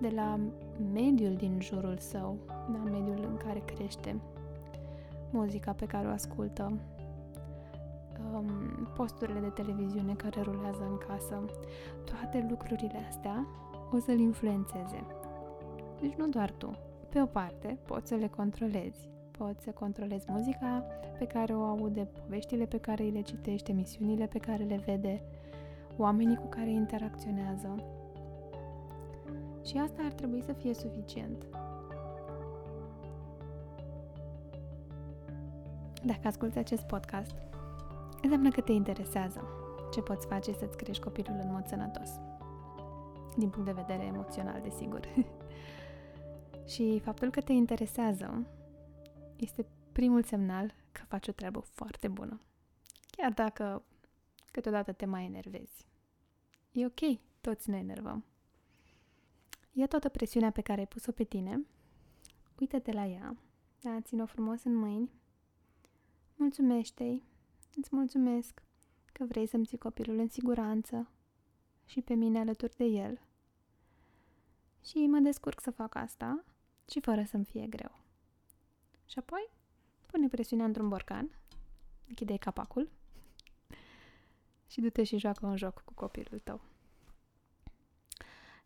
de 0.02 0.12
la 0.16 0.40
mediul 0.94 1.36
din 1.36 1.60
jurul 1.62 1.98
său, 1.98 2.38
la 2.48 2.90
mediul 2.92 3.28
în 3.30 3.38
care 3.38 3.60
crește, 3.60 4.16
muzica 5.32 5.72
pe 5.72 5.86
care 5.86 6.08
o 6.08 6.12
ascultă, 6.12 6.78
um, 8.34 8.88
posturile 8.96 9.40
de 9.40 9.48
televiziune 9.48 10.14
care 10.14 10.42
rulează 10.42 10.88
în 10.90 10.98
casă, 11.08 11.44
toate 12.06 12.46
lucrurile 12.50 13.06
astea 13.08 13.48
o 13.92 14.00
să-l 14.00 14.20
influențeze. 14.20 15.04
Deci 16.02 16.14
nu 16.14 16.28
doar 16.28 16.52
tu. 16.52 16.78
Pe 17.10 17.22
o 17.22 17.26
parte, 17.26 17.78
poți 17.86 18.08
să 18.08 18.16
le 18.16 18.28
controlezi. 18.28 19.10
Poți 19.32 19.64
să 19.64 19.72
controlezi 19.72 20.26
muzica 20.30 20.86
pe 21.18 21.26
care 21.26 21.54
o 21.54 21.62
aude, 21.62 22.08
poveștile 22.22 22.66
pe 22.66 22.78
care 22.78 23.04
îi 23.04 23.12
le 23.12 23.22
citește, 23.22 23.72
emisiunile 23.72 24.26
pe 24.26 24.38
care 24.38 24.64
le 24.64 24.82
vede, 24.86 25.22
oamenii 25.98 26.36
cu 26.36 26.48
care 26.48 26.70
interacționează. 26.70 27.84
Și 29.68 29.78
asta 29.78 30.02
ar 30.02 30.12
trebui 30.12 30.42
să 30.42 30.54
fie 30.54 30.74
suficient. 30.74 31.46
Dacă 36.04 36.28
asculti 36.28 36.58
acest 36.58 36.84
podcast, 36.84 37.36
înseamnă 38.22 38.50
că 38.50 38.62
te 38.62 38.72
interesează 38.72 39.48
ce 39.92 40.02
poți 40.02 40.28
face 40.28 40.54
să-ți 40.54 40.78
crești 40.78 41.04
copilul 41.04 41.40
în 41.42 41.52
mod 41.52 41.66
sănătos. 41.66 42.10
Din 43.38 43.50
punct 43.50 43.66
de 43.66 43.82
vedere 43.82 44.04
emoțional, 44.04 44.62
desigur. 44.62 45.00
și 46.72 47.00
faptul 47.04 47.30
că 47.30 47.42
te 47.42 47.52
interesează 47.52 48.46
este 49.36 49.66
primul 49.92 50.24
semnal 50.24 50.74
că 50.92 51.02
faci 51.08 51.28
o 51.28 51.32
treabă 51.32 51.60
foarte 51.60 52.08
bună. 52.08 52.42
Chiar 53.10 53.32
dacă 53.32 53.84
câteodată 54.52 54.92
te 54.92 55.06
mai 55.06 55.26
enervezi. 55.26 55.88
E 56.72 56.86
ok, 56.86 57.20
toți 57.42 57.70
ne 57.70 57.78
enervăm. 57.78 58.26
Ia 59.80 59.88
toată 59.88 60.10
presiunea 60.10 60.52
pe 60.52 60.62
care 60.62 60.80
ai 60.80 60.88
pus-o 60.88 61.12
pe 61.12 61.24
tine, 61.24 61.66
uită-te 62.60 62.92
la 62.92 63.06
ea, 63.06 63.38
da, 63.82 64.02
ține-o 64.02 64.26
frumos 64.26 64.64
în 64.64 64.76
mâini, 64.76 65.12
mulțumește-i, 66.36 67.24
îți 67.76 67.90
mulțumesc 67.92 68.64
că 69.14 69.26
vrei 69.26 69.48
să-mi 69.48 69.66
ții 69.66 69.78
copilul 69.78 70.18
în 70.18 70.28
siguranță 70.28 71.10
și 71.86 72.02
pe 72.02 72.14
mine 72.14 72.40
alături 72.40 72.76
de 72.76 72.84
el. 72.84 73.22
Și 74.84 74.98
mă 74.98 75.20
descurc 75.20 75.62
să 75.62 75.72
fac 75.72 75.96
asta 75.96 76.44
și 76.90 77.00
fără 77.00 77.24
să-mi 77.24 77.46
fie 77.46 77.68
greu. 77.68 78.00
Și 79.06 79.20
apoi 79.20 79.50
pune 80.06 80.28
presiunea 80.28 80.66
într-un 80.66 80.90
borcan, 80.90 81.40
închide 82.08 82.38
capacul 82.38 82.90
și 84.72 84.82
du-te 84.82 85.04
și 85.04 85.18
joacă 85.18 85.46
un 85.46 85.58
joc 85.58 85.82
cu 85.86 85.94
copilul 85.94 86.40
tău. 86.40 86.62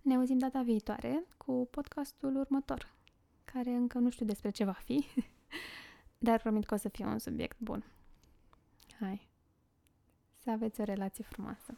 Ne 0.01 0.15
auzim 0.15 0.37
data 0.37 0.61
viitoare 0.61 1.23
cu 1.37 1.67
podcastul 1.71 2.35
următor, 2.35 2.93
care 3.45 3.69
încă 3.69 3.97
nu 3.97 4.09
știu 4.09 4.25
despre 4.25 4.49
ce 4.49 4.63
va 4.63 4.71
fi, 4.71 5.05
dar 6.17 6.39
promit 6.39 6.65
că 6.65 6.73
o 6.73 6.77
să 6.77 6.89
fie 6.89 7.05
un 7.05 7.19
subiect 7.19 7.59
bun. 7.59 7.83
Hai, 8.99 9.29
să 10.43 10.51
aveți 10.51 10.81
o 10.81 10.83
relație 10.83 11.23
frumoasă! 11.23 11.77